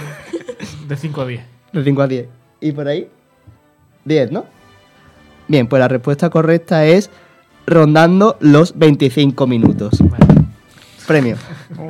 [0.87, 1.41] de 5 a 10.
[1.73, 2.27] De 5 a 10.
[2.61, 3.07] ¿Y por ahí?
[4.05, 4.45] 10, ¿no?
[5.47, 7.09] Bien, pues la respuesta correcta es
[7.65, 9.99] rondando los 25 minutos.
[9.99, 10.25] Vale.
[11.07, 11.37] Premio.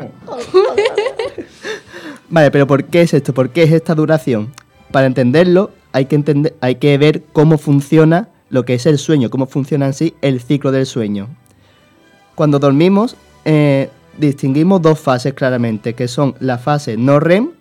[2.30, 3.34] Vale, pero ¿por qué es esto?
[3.34, 4.54] ¿Por qué es esta duración?
[4.91, 9.30] Para entenderlo hay que, entender, hay que ver cómo funciona lo que es el sueño,
[9.30, 11.28] cómo funciona en sí el ciclo del sueño.
[12.36, 17.51] Cuando dormimos eh, distinguimos dos fases claramente, que son la fase no REM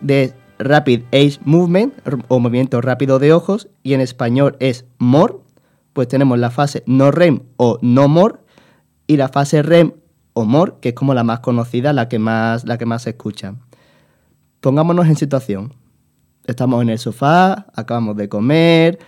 [0.00, 1.94] de Rapid Eye Movement
[2.28, 5.42] o movimiento rápido de ojos y en español es MOR,
[5.92, 8.42] pues tenemos la fase no REM o no MOR
[9.06, 9.92] y la fase REM
[10.32, 13.10] o MOR, que es como la más conocida, la que más, la que más se
[13.10, 13.54] escucha.
[14.60, 15.74] Pongámonos en situación.
[16.46, 18.98] Estamos en el sofá, acabamos de comer,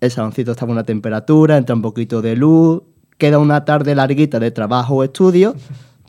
[0.00, 2.82] el saloncito está a una temperatura, entra un poquito de luz,
[3.18, 5.54] queda una tarde larguita de trabajo o estudio,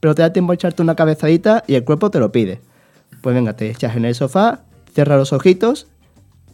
[0.02, 2.60] pero te da tiempo a echarte una cabezadita y el cuerpo te lo pide.
[3.22, 4.62] Pues venga, te echas en el sofá,
[4.94, 5.88] cierra los ojitos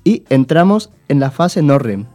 [0.04, 2.06] y entramos en la fase no REM.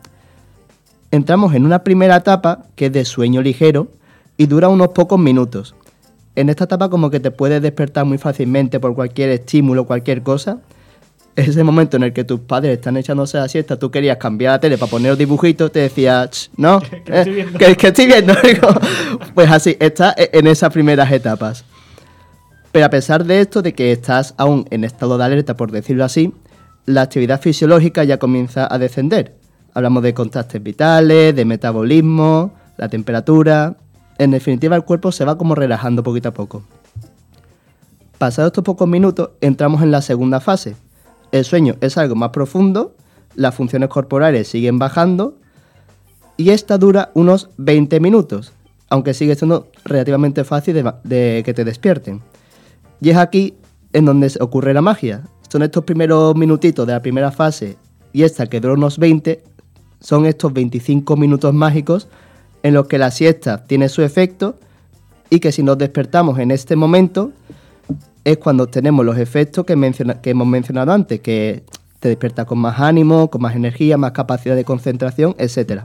[1.10, 3.88] Entramos en una primera etapa que es de sueño ligero
[4.36, 5.74] y dura unos pocos minutos.
[6.36, 10.60] En esta etapa como que te puedes despertar muy fácilmente por cualquier estímulo, cualquier cosa.
[11.34, 14.52] Es ese momento en el que tus padres están echándose la siesta, tú querías cambiar
[14.52, 17.58] la tele para poner los dibujitos, te decía, "Ch, no, Que- que estoy eh, viendo".
[17.58, 18.34] que, que estoy viendo.
[19.34, 21.64] Pues así, está en esas primeras etapas.
[22.70, 26.04] Pero a pesar de esto, de que estás aún en estado de alerta, por decirlo
[26.04, 26.34] así,
[26.84, 29.34] la actividad fisiológica ya comienza a descender.
[29.74, 33.76] Hablamos de contrastes vitales, de metabolismo, la temperatura.
[34.18, 36.62] En definitiva, el cuerpo se va como relajando poquito a poco.
[38.18, 40.76] Pasados estos pocos minutos, entramos en la segunda fase.
[41.32, 42.94] El sueño es algo más profundo,
[43.34, 45.38] las funciones corporales siguen bajando
[46.36, 48.52] y esta dura unos 20 minutos,
[48.90, 52.20] aunque sigue siendo relativamente fácil de, que te despierten.
[53.00, 53.54] Y es aquí
[53.94, 55.22] en donde ocurre la magia.
[55.48, 57.76] Son estos primeros minutitos de la primera fase
[58.12, 59.42] y esta que dura unos 20,
[60.00, 62.08] son estos 25 minutos mágicos
[62.62, 64.58] en los que la siesta tiene su efecto
[65.30, 67.32] y que si nos despertamos en este momento
[68.24, 71.64] es cuando tenemos los efectos que, hemos mencionado antes, que
[72.00, 75.82] te despiertas con más ánimo, con más energía, más capacidad de concentración, etc.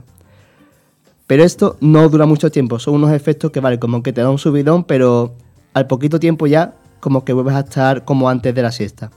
[1.26, 4.30] Pero esto no dura mucho tiempo, son unos efectos que vale como que te da
[4.30, 5.34] un subidón, pero
[5.74, 9.10] al poquito tiempo ya como que vuelves a estar como antes de la siesta.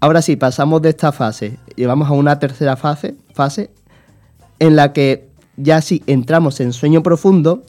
[0.00, 3.70] Ahora sí, pasamos de esta fase y vamos a una tercera fase, fase
[4.58, 7.62] en la que ya si entramos en sueño profundo,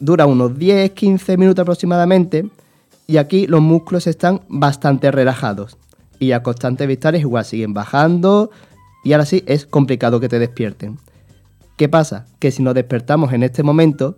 [0.00, 2.48] dura unos 10-15 minutos aproximadamente
[3.10, 5.78] y aquí los músculos están bastante relajados
[6.20, 8.50] y a constantes vitales igual siguen bajando
[9.02, 10.98] y ahora sí es complicado que te despierten.
[11.78, 12.26] ¿Qué pasa?
[12.38, 14.16] Que si nos despertamos en este momento,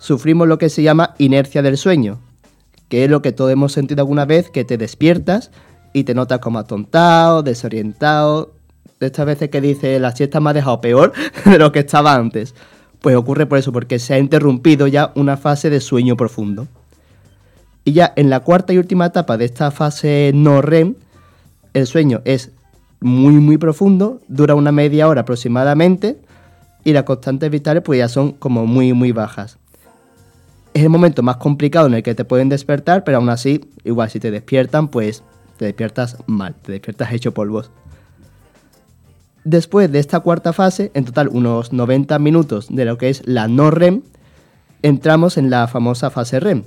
[0.00, 2.18] sufrimos lo que se llama inercia del sueño,
[2.88, 5.52] que es lo que todos hemos sentido alguna vez, que te despiertas
[5.92, 8.54] y te notas como atontado, desorientado.
[8.98, 11.12] De estas veces que dice la siesta me ha dejado peor
[11.44, 12.56] de lo que estaba antes.
[13.00, 16.66] Pues ocurre por eso, porque se ha interrumpido ya una fase de sueño profundo.
[17.84, 20.94] Y ya en la cuarta y última etapa de esta fase no REM,
[21.74, 22.52] el sueño es
[23.00, 26.20] muy muy profundo, dura una media hora aproximadamente
[26.84, 29.58] y las constantes vitales pues ya son como muy muy bajas.
[30.74, 34.08] Es el momento más complicado en el que te pueden despertar, pero aún así, igual
[34.08, 35.22] si te despiertan, pues
[35.58, 37.70] te despiertas mal, te despiertas hecho polvos.
[39.44, 43.48] Después de esta cuarta fase, en total unos 90 minutos de lo que es la
[43.48, 44.02] no REM,
[44.82, 46.62] entramos en la famosa fase REM.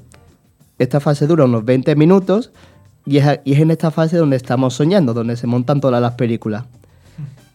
[0.77, 2.51] Esta fase dura unos 20 minutos
[3.05, 6.65] y es, en esta fase donde estamos soñando, donde se montan todas las películas.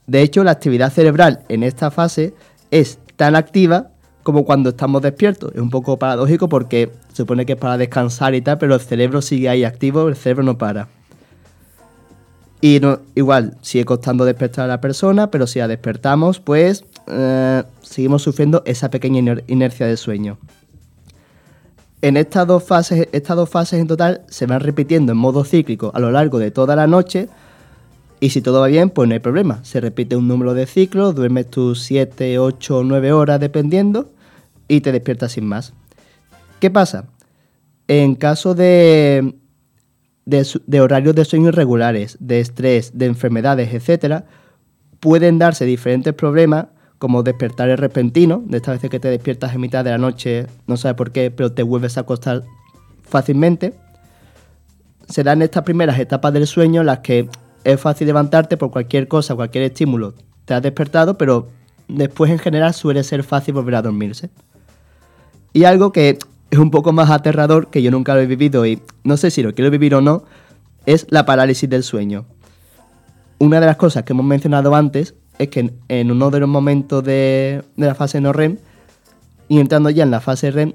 [0.07, 2.35] De hecho, la actividad cerebral en esta fase
[2.71, 3.89] es tan activa
[4.23, 5.53] como cuando estamos despiertos.
[5.55, 8.81] Es un poco paradójico porque se supone que es para descansar y tal, pero el
[8.81, 10.89] cerebro sigue ahí activo, el cerebro no para.
[12.63, 12.81] Y
[13.15, 18.63] igual, sigue costando despertar a la persona, pero si la despertamos, pues eh, seguimos sufriendo
[18.67, 20.39] esa pequeña iner- inercia de sueño.
[22.03, 25.91] En estas dos, fases, estas dos fases en total se van repitiendo en modo cíclico
[25.95, 27.29] a lo largo de toda la noche.
[28.21, 29.63] Y si todo va bien, pues no hay problema.
[29.65, 34.11] Se repite un número de ciclos, duermes tus 7, 8 o 9 horas dependiendo
[34.69, 35.75] y te despiertas sin más.
[36.59, 37.07] ¿Qué pasa?
[37.89, 39.35] En caso de,
[40.25, 44.25] de, de horarios de sueño irregulares, de estrés, de enfermedades, etc.,
[45.01, 46.67] pueden darse diferentes problemas
[47.01, 50.77] como despertares repentinos, de estas veces que te despiertas en mitad de la noche, no
[50.77, 52.45] sabes por qué, pero te vuelves a acostar
[53.03, 53.73] fácilmente,
[55.09, 57.27] serán estas primeras etapas del sueño las que
[57.65, 60.13] es fácil levantarte por cualquier cosa, cualquier estímulo.
[60.45, 61.49] Te has despertado, pero
[61.89, 64.29] después en general suele ser fácil volver a dormirse.
[65.55, 66.19] Y algo que
[66.51, 69.43] es un poco más aterrador, que yo nunca lo he vivido y no sé si
[69.43, 70.25] lo quiero vivir o no,
[70.85, 72.27] es la parálisis del sueño.
[73.39, 77.03] Una de las cosas que hemos mencionado antes es que en, uno de los momentos
[77.03, 78.59] de, de la fase no REM,
[79.49, 80.75] y entrando ya en la fase REM,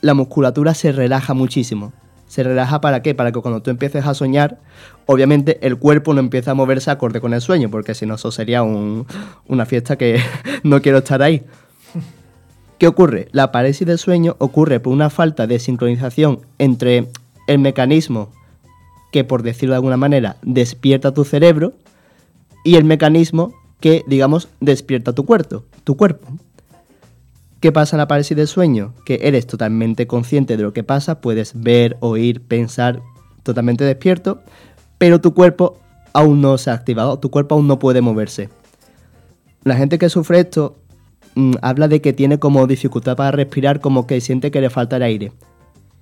[0.00, 1.92] la musculatura se relaja muchísimo.
[2.26, 3.14] Se relaja para qué?
[3.14, 4.58] Para que cuando tú empieces a soñar,
[5.06, 8.32] obviamente el cuerpo no empieza a moverse acorde con el sueño, porque si no, eso
[8.32, 9.06] sería un-
[9.46, 10.18] una fiesta que
[10.64, 11.42] no quiero estar ahí.
[12.78, 13.28] ¿Qué ocurre?
[13.32, 17.08] La parálisis del sueño ocurre por una falta de sincronización entre
[17.46, 18.30] el mecanismo
[19.12, 21.74] que, por decirlo de alguna manera, despierta tu cerebro
[22.64, 23.52] y el mecanismo
[23.84, 25.62] que, digamos, despierta tu cuerpo.
[25.84, 26.26] Tu cuerpo.
[27.60, 28.94] ¿Qué pasa en la parálisis del sueño?
[29.04, 33.02] Que eres totalmente consciente de lo que pasa, puedes ver, oír, pensar,
[33.42, 34.40] totalmente despierto,
[34.96, 35.80] pero tu cuerpo
[36.14, 38.48] aún no se ha activado, tu cuerpo aún no puede moverse.
[39.64, 40.78] La gente que sufre esto
[41.34, 44.96] mm, habla de que tiene como dificultad para respirar, como que siente que le falta
[44.96, 45.32] el aire.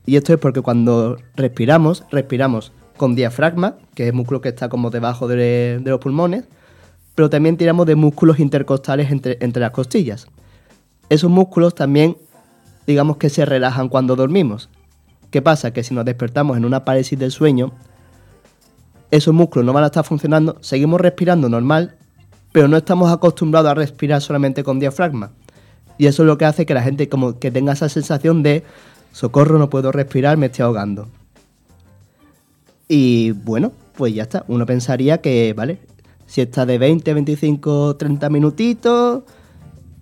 [0.06, 4.68] Y esto es porque cuando respiramos, respiramos con diafragma, que es el músculo que está
[4.68, 6.44] como debajo de, de los pulmones,
[7.14, 10.26] pero también tiramos de músculos intercostales entre, entre las costillas.
[11.08, 12.16] Esos músculos también,
[12.86, 14.68] digamos que se relajan cuando dormimos.
[15.30, 15.72] ¿Qué pasa?
[15.72, 17.72] Que si nos despertamos en una parálisis del sueño,
[19.10, 21.96] esos músculos no van a estar funcionando, seguimos respirando normal,
[22.50, 25.32] pero no estamos acostumbrados a respirar solamente con diafragma.
[25.98, 28.64] Y eso es lo que hace que la gente como que tenga esa sensación de
[29.12, 31.08] socorro, no puedo respirar, me estoy ahogando.
[32.88, 34.44] Y bueno, pues ya está.
[34.48, 35.78] Uno pensaría que, vale,
[36.32, 39.22] si está de 20, 25, 30 minutitos,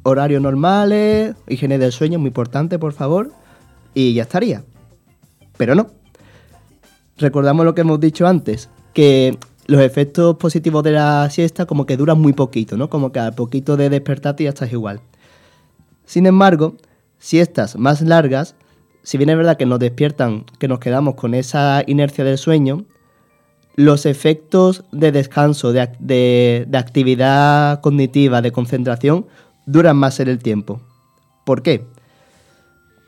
[0.04, 3.32] horarios normales, higiene del sueño, muy importante, por favor,
[3.94, 4.62] y ya estaría.
[5.56, 5.88] Pero no.
[7.18, 11.96] Recordamos lo que hemos dicho antes, que los efectos positivos de la siesta como que
[11.96, 12.88] duran muy poquito, ¿no?
[12.88, 15.00] Como que al poquito de despertarte ya estás igual.
[16.04, 16.76] Sin embargo,
[17.18, 18.54] siestas más largas,
[19.02, 22.84] si bien es verdad que nos despiertan, que nos quedamos con esa inercia del sueño,
[23.76, 29.26] los efectos de descanso, de, ac- de- de actividad cognitiva, de concentración,
[29.66, 30.80] duran más en el tiempo.
[31.44, 31.84] ¿Por qué?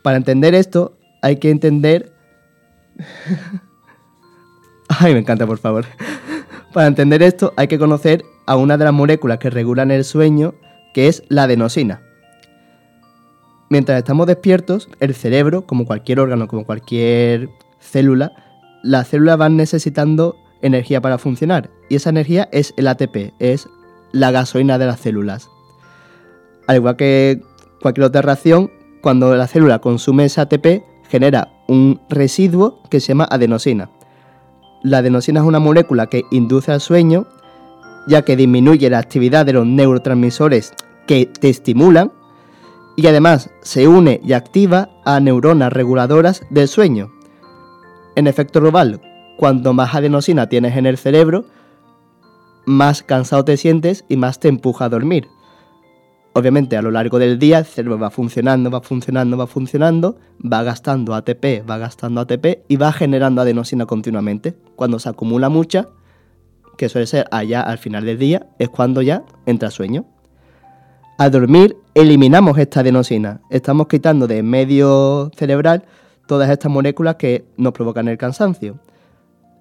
[0.01, 2.11] Para entender esto hay que entender...
[4.89, 5.85] Ay, me encanta, por favor.
[6.73, 10.53] Para entender esto hay que conocer a una de las moléculas que regulan el sueño,
[10.93, 12.01] que es la adenosina.
[13.69, 17.49] Mientras estamos despiertos, el cerebro, como cualquier órgano, como cualquier
[17.79, 18.31] célula,
[18.83, 21.69] las células van necesitando energía para funcionar.
[21.89, 23.69] Y esa energía es el ATP, es
[24.11, 25.49] la gasolina de las células.
[26.67, 27.41] Al igual que
[27.81, 33.27] cualquier otra reacción, cuando la célula consume ese ATP, genera un residuo que se llama
[33.29, 33.89] adenosina.
[34.81, 37.27] La adenosina es una molécula que induce al sueño,
[38.07, 40.73] ya que disminuye la actividad de los neurotransmisores
[41.05, 42.11] que te estimulan
[42.95, 47.11] y además se une y activa a neuronas reguladoras del sueño.
[48.15, 49.01] En efecto global,
[49.43, 51.43] cuanto más adenosina tienes en el cerebro,
[52.65, 55.27] más cansado te sientes y más te empuja a dormir.
[56.31, 60.63] Obviamente a lo largo del día el cerebro va funcionando, va funcionando, va funcionando, va
[60.63, 64.55] gastando ATP, va gastando ATP y va generando adenosina continuamente.
[64.77, 65.89] Cuando se acumula mucha,
[66.77, 70.05] que suele ser allá al final del día, es cuando ya entra sueño.
[71.17, 75.83] Al dormir eliminamos esta adenosina, estamos quitando de medio cerebral
[76.27, 78.79] todas estas moléculas que nos provocan el cansancio.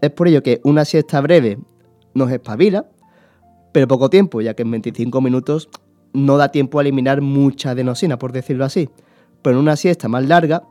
[0.03, 1.59] Es por ello que una siesta breve
[2.13, 2.87] nos espabila,
[3.73, 5.69] pero poco tiempo, ya que en 25 minutos
[6.13, 8.91] no da tiempo a eliminar mucha adenosina, por decirlo así.
[9.43, 10.65] Pero en una siesta más larga,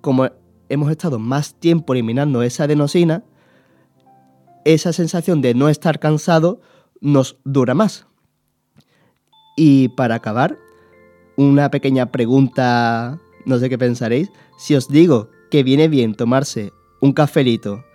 [0.00, 0.28] como
[0.68, 3.22] hemos estado más tiempo eliminando esa adenosina,
[4.64, 6.60] esa sensación de no estar cansado
[7.00, 8.08] nos dura más.
[9.56, 10.58] Y para acabar,
[11.36, 14.28] una pequeña pregunta, no sé qué pensaréis.
[14.58, 17.85] Si os digo que viene bien tomarse un cafelito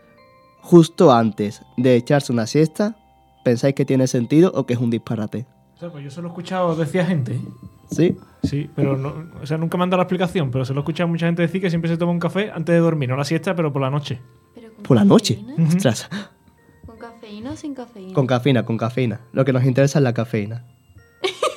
[0.62, 2.96] justo antes de echarse una siesta,
[3.44, 5.46] ¿pensáis que tiene sentido o que es un disparate?
[5.76, 7.40] O sea, pues yo se lo he escuchado, decía gente.
[7.90, 8.16] ¿Sí?
[8.44, 10.82] Sí, pero no, o sea, nunca me han dado la explicación, pero se lo he
[10.84, 13.18] escuchado a mucha gente decir que siempre se toma un café antes de dormir, no
[13.18, 14.20] la siesta, pero por la noche.
[14.56, 15.44] Pero con Por la noche.
[15.68, 16.10] Ostras.
[16.86, 18.14] ¿Con cafeína o sin cafeína?
[18.14, 19.22] Con cafeína, con cafeína.
[19.34, 20.66] Lo que nos interesa es la cafeína.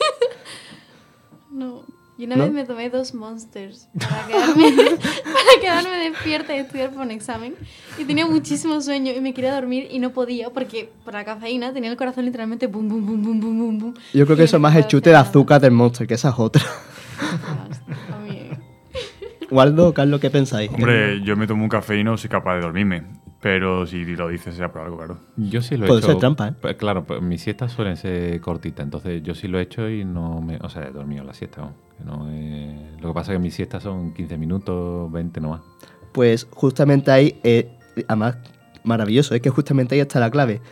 [2.16, 2.44] Y una ¿No?
[2.44, 4.72] vez me tomé dos monsters para quedarme,
[5.24, 7.54] para quedarme despierta y estudiar para un examen.
[7.98, 11.72] Y tenía muchísimo sueño y me quería dormir y no podía porque por la cafeína
[11.72, 13.94] tenía el corazón literalmente bum, bum, bum, bum, bum, bum, bum.
[14.12, 16.62] Yo creo que eso más el chute de azúcar del monster, que esa es otra.
[19.50, 20.70] Waldo, Carlos, ¿qué pensáis?
[20.72, 23.02] Hombre, yo me tomo un café y no soy capaz de dormirme.
[23.44, 25.18] Pero si lo dices sea por algo, claro.
[25.36, 26.12] Yo sí lo he Puede hecho.
[26.12, 26.52] ser trampa, ¿eh?
[26.58, 30.02] Pues claro, pues mis siestas suelen ser cortitas, entonces yo sí lo he hecho y
[30.02, 30.56] no me.
[30.62, 31.70] O sea, he dormido la siesta.
[31.98, 32.26] que no
[33.02, 35.60] Lo que pasa es que mis siestas son 15 minutos, 20 nomás.
[36.12, 37.68] Pues justamente ahí, eh,
[38.08, 38.38] además,
[38.82, 40.62] maravilloso, es que justamente ahí está la clave.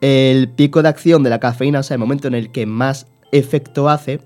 [0.00, 3.06] El pico de acción de la cafeína, o sea, el momento en el que más
[3.32, 4.20] efecto hace,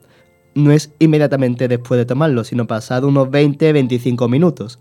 [0.54, 4.78] no es inmediatamente después de tomarlo, sino pasado unos 20-25 minutos.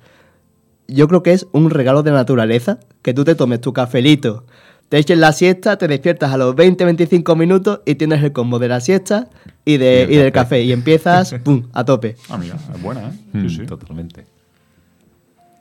[0.91, 4.45] Yo creo que es un regalo de la naturaleza que tú te tomes tu cafelito,
[4.89, 8.67] te eches la siesta, te despiertas a los 20-25 minutos y tienes el combo de
[8.67, 9.29] la siesta
[9.63, 10.61] y, de, Y el y del café.
[10.63, 12.17] Y empiezas, ¡pum!, a tope.
[12.29, 13.11] Ah, mira, es buena, ¿eh?
[13.31, 13.65] Mm, Sí, sí.
[13.65, 14.25] Totalmente.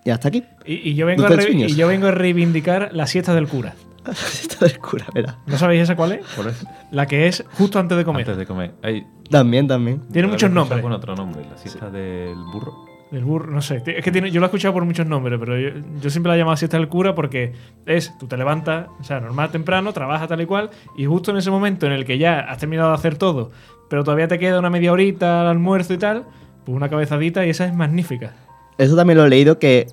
[0.04, 0.42] Y hasta aquí.
[0.66, 3.76] Y, y yo vengo a y yo vengo a reivindicar la siesta del cura.
[4.04, 5.38] La siesta del cura, verá.
[5.46, 6.24] ¿No sabéis esa cuál es?
[6.90, 8.22] La que es justo antes de comer.
[8.22, 8.72] Antes de comer.
[9.30, 10.00] También, también.
[10.10, 10.82] Tiene ¿la muchos nombres.
[10.82, 12.89] Con otro nombre, la siesta del burro.
[13.12, 13.82] El burro, no sé.
[13.84, 16.36] Es que tiene, yo lo he escuchado por muchos nombres, pero yo, yo siempre la
[16.36, 17.52] he llamado siesta del cura porque
[17.86, 21.38] es, tú te levantas, o sea, normal temprano, trabajas tal y cual, y justo en
[21.38, 23.50] ese momento en el que ya has terminado de hacer todo,
[23.88, 26.24] pero todavía te queda una media horita al almuerzo y tal,
[26.64, 28.32] pues una cabezadita y esa es magnífica.
[28.78, 29.88] Eso también lo he leído que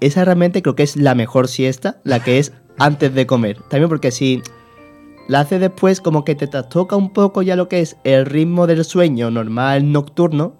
[0.00, 3.58] esa realmente creo que es la mejor siesta, la que es antes de comer.
[3.68, 4.42] También porque si
[5.28, 8.66] la haces después, como que te trastoca un poco ya lo que es el ritmo
[8.66, 10.56] del sueño normal nocturno,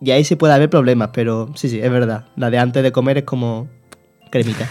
[0.00, 2.26] y ahí sí puede haber problemas, pero sí, sí, es verdad.
[2.36, 3.68] La de antes de comer es como
[4.30, 4.68] cremita.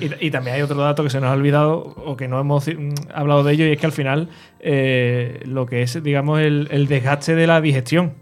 [0.20, 2.92] Y, también hay otro dato que se nos ha olvidado o que no hemos mm,
[3.14, 4.28] hablado de ello y es que al final
[4.60, 8.14] eh, lo que es, digamos, el, el desgaste de la digestión.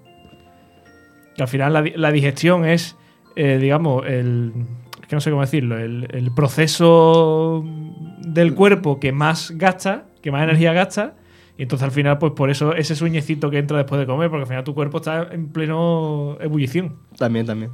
[1.36, 2.96] Que al final la, la digestión es,
[3.36, 4.52] eh, digamos, el...
[5.00, 7.64] Es que no sé cómo decirlo, el, el proceso
[8.18, 11.14] del cuerpo que más gasta, que más energía gasta.
[11.58, 14.42] Y entonces al final, pues por eso ese sueñecito que entra después de comer, porque
[14.42, 16.96] al final tu cuerpo está en pleno ebullición.
[17.18, 17.70] también, también.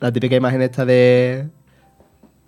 [0.00, 1.48] La típica imagen esta de,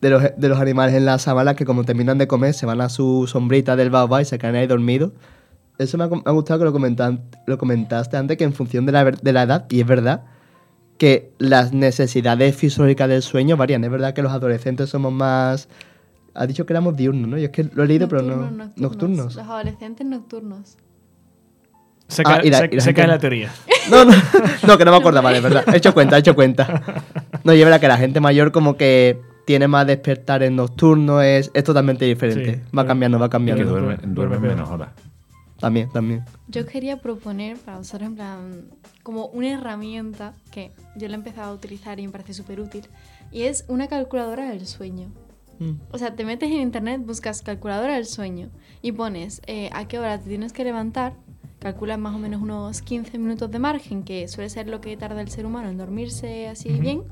[0.01, 2.81] de, los, de los animales en la sabana que como terminan de comer se van
[2.81, 5.13] a su sombrita del baobab y se quedan ahí dormidos.
[5.79, 9.05] Eso me ha, gustado que lo, comentan- lo comentaste antes, que en función de la,
[9.05, 10.25] de la edad, y es verdad,
[10.99, 13.83] que las necesidades fisiológicas del sueño varían.
[13.85, 15.69] Es verdad que los adolescentes somos más...
[16.35, 17.37] Ha dicho que éramos diurnos, ¿no?
[17.39, 18.37] Yo es que lo he leído, pero no...
[18.37, 19.35] Nocturnos, Nocturnos.
[19.37, 20.77] Los adolescentes nocturnos.
[22.09, 23.53] Se, Ah, cae, y la- se- y la se cae la teoría.
[23.91, 24.13] No, no,
[24.67, 25.65] no, que no me acordaba, de verdad.
[25.73, 26.83] He hecho cuenta, he hecho cuenta.
[27.45, 31.51] No, y es verdad que la gente mayor como que tiene más despertares nocturnos, es,
[31.55, 32.57] es totalmente diferente.
[32.65, 33.65] Sí, va cambiando, va Y que cambiando.
[33.65, 34.91] duerme- duermen, duerme menos horas.
[35.59, 36.25] También, también.
[36.49, 38.63] Yo quería proponer para vosotros, en plan,
[39.03, 42.87] como una herramienta que yo la he empezado a utilizar y me parece súper útil,
[43.33, 45.09] y es una calculadora del sueño.
[45.61, 45.73] Mm.
[45.93, 48.51] O sea, te metes en internet, buscas calculadora del sueño
[48.83, 51.15] y pones eh, a qué hora te tienes que levantar,
[51.61, 55.21] calculas más o menos unos 15 minutos de margen, que suele ser lo que tarda
[55.21, 57.05] el ser humano en dormirse así bien,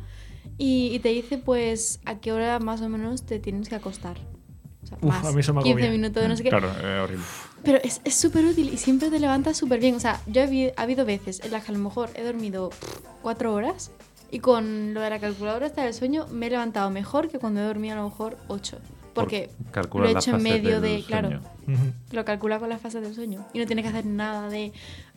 [0.57, 4.17] y, y te dice pues a qué hora más o menos te tienes que acostar.
[4.83, 5.91] O sea, Uf, más a mí eso me 15 agobia.
[5.91, 6.49] minutos de no sé qué.
[6.49, 7.25] Claro, es horrible.
[7.63, 9.95] Pero es súper útil y siempre te levantas súper bien.
[9.95, 12.71] O sea, yo he ha habido veces en las que a lo mejor he dormido
[13.21, 13.91] cuatro horas
[14.31, 17.61] y con lo de la calculadora esta del sueño me he levantado mejor que cuando
[17.61, 18.79] he dormido a lo mejor ocho.
[19.15, 21.29] Porque Por lo he hecho en medio del de- claro.
[21.29, 21.43] sueño.
[21.67, 21.93] Ujú.
[22.13, 23.45] lo calcula con las fases del sueño.
[23.53, 24.73] Y no tienes que hacer nada de,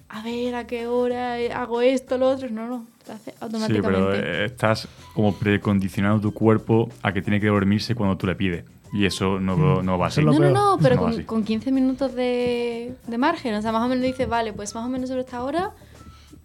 [0.09, 2.49] a ver, a qué hora hago esto, lo otro.
[2.49, 3.91] No, no, lo hace Sí, automáticamente.
[3.91, 8.35] pero eh, estás como precondicionando tu cuerpo a que tiene que dormirse cuando tú le
[8.35, 8.65] pides.
[8.93, 10.21] Y eso no, Mm, no va así.
[10.23, 13.53] No, no, no, pero No con, con 15 minutos de, de margen.
[13.55, 15.71] O sea, más o menos dices, vale, pues más o menos sobre esta hora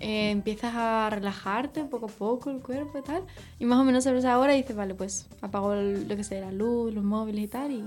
[0.00, 3.22] eh, empiezas a relajarte poco a poco el cuerpo y tal.
[3.58, 6.40] Y más o menos sobre esa hora dices, vale, pues apago el- lo que sea,
[6.40, 7.70] la luz, los móviles y tal.
[7.72, 7.82] Y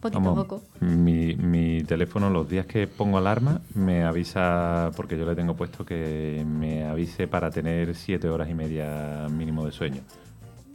[0.00, 0.62] poquito a poco.
[0.80, 5.84] Mi, mi teléfono, los días que pongo alarma, me avisa, porque yo le tengo puesto
[5.86, 10.02] que me avise para tener siete horas y media mínimo de sueño.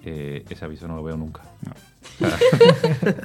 [0.10, 1.42] Eh, ese aviso no lo veo nunca.
[1.42, 2.38] O sea,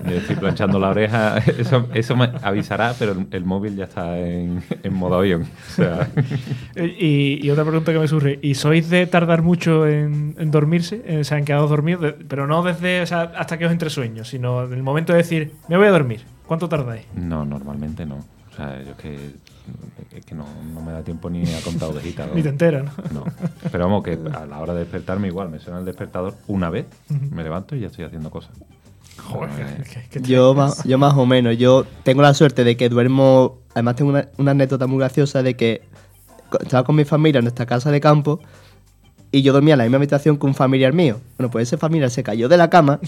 [0.11, 4.19] yo estoy planchando la oreja, eso, eso me avisará, pero el, el móvil ya está
[4.19, 5.43] en, en modo avión.
[5.43, 6.09] O sea,
[6.75, 10.51] Eh, Y, y otra pregunta que me surge, ¿y sois de tardar mucho en, en
[10.51, 11.03] dormirse?
[11.07, 13.89] Eh, O sea, en quedaros dormidos, pero no desde o sea, hasta que os entre
[13.91, 16.23] sueños, sino en el momento de decir, me voy a dormir.
[16.49, 17.07] ¿Cuánto tardáis?
[17.15, 18.17] no, normalmente no.
[18.17, 19.17] O sea, yo es que,
[20.17, 20.45] es que no,
[20.75, 22.29] no me da tiempo ni a contar ovejitas.
[22.29, 22.35] ¿no?
[22.37, 23.21] Ni te enteras, ¿no?
[23.21, 23.25] No.
[23.71, 26.87] Pero vamos, que a la hora de despertarme igual, me suena el despertador una vez,
[27.31, 28.53] me levanto y ya estoy haciendo cosas.
[29.19, 31.57] Joder, Eh, que Yo te- más, yo más o menos.
[31.59, 33.59] Yo tengo la suerte de que duermo.
[33.75, 35.83] Además, tengo una, una anécdota muy graciosa de que
[36.61, 38.41] estaba con mi familia en nuestra casa de campo
[39.31, 41.21] y yo dormía en la misma habitación que un familiar mío.
[41.39, 43.01] Bueno, pues ese familiar se cayó de la cama,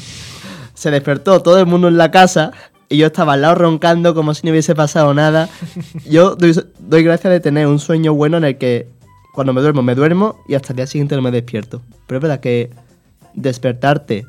[0.72, 2.52] se despertó todo el mundo en la casa
[2.88, 5.48] y yo estaba al lado roncando como si no hubiese pasado nada.
[6.08, 8.88] Yo doy, doy gracias de tener un sueño bueno en el que
[9.34, 11.82] cuando me duermo, me duermo y hasta el día siguiente no me despierto.
[12.06, 12.70] Pero es verdad que
[13.34, 14.26] despertarte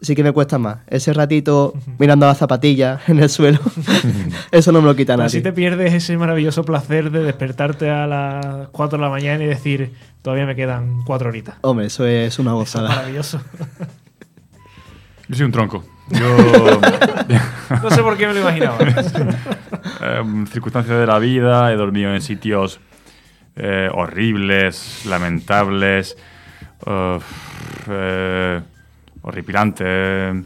[0.00, 0.78] sí que me cuesta más.
[0.86, 3.58] Ese ratito mirando las zapatillas en el suelo,
[4.50, 5.40] eso no me lo quita Así nadie.
[5.40, 9.92] te pierdes ese maravilloso placer de despertarte a las 4 de la mañana y decir,
[10.22, 11.54] todavía me quedan 4 horitas.
[11.62, 12.88] Hombre, eso es una Eso es gozada.
[12.90, 13.40] maravilloso.
[15.28, 15.84] Yo soy un tronco.
[16.10, 16.36] Yo,
[17.82, 18.78] No sé por qué me lo imaginaba.
[20.02, 22.80] eh, circunstancias de la vida, he dormido en sitios
[23.56, 26.16] eh, horribles, lamentables,
[26.86, 27.18] eh,
[27.88, 28.60] eh,
[29.22, 30.44] horripilantes,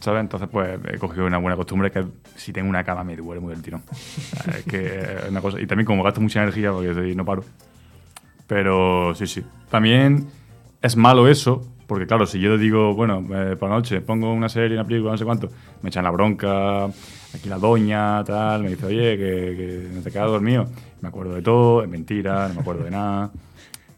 [0.00, 0.20] ¿sabes?
[0.20, 2.04] Entonces, pues he cogido una buena costumbre que
[2.36, 3.82] si tengo una cama me tirón.
[4.56, 5.60] Es que es una cosa.
[5.60, 7.44] Y también como gasto mucha energía porque no paro.
[8.46, 9.44] Pero sí, sí.
[9.70, 10.28] También
[10.80, 14.48] es malo eso, porque claro, si yo digo, bueno, eh, por la noche pongo una
[14.48, 15.48] serie, una película, no sé cuánto,
[15.82, 20.10] me echan la bronca, aquí la doña, tal, me dice, oye, que, que no te
[20.10, 20.66] quedas dormido.
[21.00, 23.30] Me acuerdo de todo, es mentira, no me acuerdo de nada.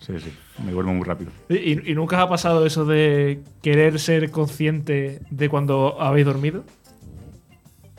[0.01, 0.31] Sí, sí,
[0.65, 1.31] me duermo muy rápido.
[1.49, 6.65] ¿Y, y nunca ha pasado eso de querer ser consciente de cuando habéis dormido?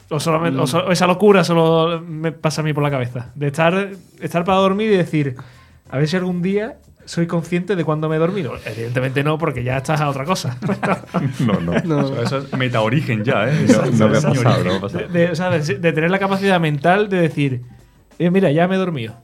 [0.09, 3.31] ¿O, solamente, o so- o esa locura solo me pasa a mí por la cabeza?
[3.35, 3.89] De estar,
[4.21, 5.35] estar para dormir y decir,
[5.89, 6.77] a ver si algún día
[7.07, 8.53] soy consciente de cuándo me he dormido.
[8.65, 10.57] Evidentemente no, porque ya estás a otra cosa.
[11.39, 11.73] No, no.
[11.83, 12.01] No.
[12.01, 13.65] Eso, eso es metaorigen ya, ¿eh?
[13.67, 15.07] No, no me ha pasado, no me ha pasado.
[15.07, 17.61] De, de- o sea, de- de tener la capacidad mental de decir,
[18.19, 19.15] eh, mira, ya me he dormido.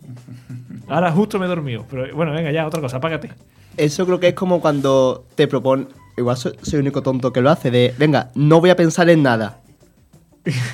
[0.88, 1.86] Ahora justo me he dormido.
[1.90, 3.32] Pero bueno, venga, ya, otra cosa, apágate.
[3.78, 5.88] Eso creo que es como cuando te propone.
[6.18, 9.10] Igual soy, soy el único tonto que lo hace, de venga, no voy a pensar
[9.10, 9.60] en nada.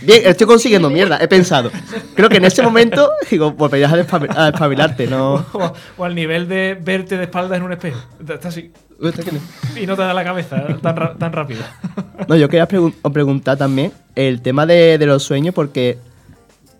[0.01, 1.69] Bien, estoy consiguiendo mierda, he pensado.
[2.15, 5.45] Creo que en ese momento, digo, a, despabil- a despabilarte, no.
[5.53, 7.99] O, o al nivel de verte de espaldas en un espejo.
[8.19, 8.71] Estás así.
[9.79, 11.61] Y no te da la cabeza tan, tan rápido.
[12.27, 15.97] No, yo quería pregun- preguntar también el tema de, de los sueños, porque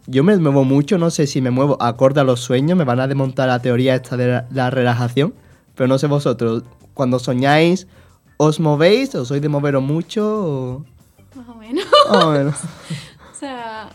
[0.08, 3.00] yo me muevo mucho, no sé si me muevo acorde a los sueños, me van
[3.00, 5.34] a desmontar la teoría esta de la, la relajación,
[5.76, 6.64] pero no sé vosotros,
[6.96, 7.88] cuando soñáis,
[8.38, 10.26] ¿os movéis o sois de moveros mucho?
[10.44, 10.86] O...
[11.40, 11.86] Más o menos.
[12.10, 12.54] Ah, bueno.
[13.32, 13.90] O sea,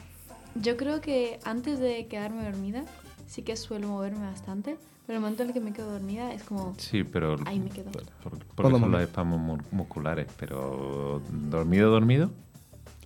[0.55, 2.85] yo creo que antes de quedarme dormida,
[3.27, 4.79] sí que suelo moverme bastante.
[5.07, 6.75] Pero el momento en el que me quedo dormida es como.
[6.79, 7.37] Sí, pero.
[7.45, 7.91] Ahí me quedo.
[7.93, 10.27] por- porque Cuando son me- los espasmos mu- musculares.
[10.39, 11.21] Pero.
[11.31, 12.31] ¿Dormido, dormido?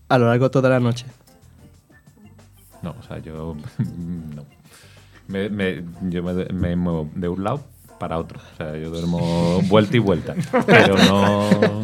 [0.09, 1.07] A lo largo de toda la noche.
[2.83, 3.57] No, o sea, yo.
[4.37, 4.45] no.
[5.27, 7.63] Me, me- yo me, me muevo de un lado
[7.99, 8.39] para otro.
[8.39, 10.37] O sea, yo duermo vuelta y vuelta.
[10.67, 11.81] Pero no.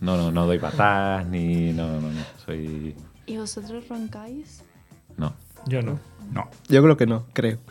[0.00, 1.72] No, no, no doy patas ni.
[1.72, 2.20] No, no, no.
[2.44, 2.94] Soy.
[3.26, 4.62] ¿Y vosotros roncáis?
[5.16, 5.34] No.
[5.66, 5.98] Yo no.
[6.32, 6.48] No.
[6.68, 7.58] Yo creo que no, creo.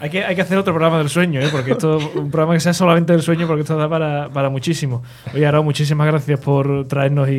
[0.00, 1.48] Hay que, hay que hacer otro programa del sueño, ¿eh?
[1.50, 5.02] porque esto, un programa que sea solamente del sueño, porque esto da para, para muchísimo.
[5.34, 7.32] Oye, Arau, muchísimas gracias por traernos y,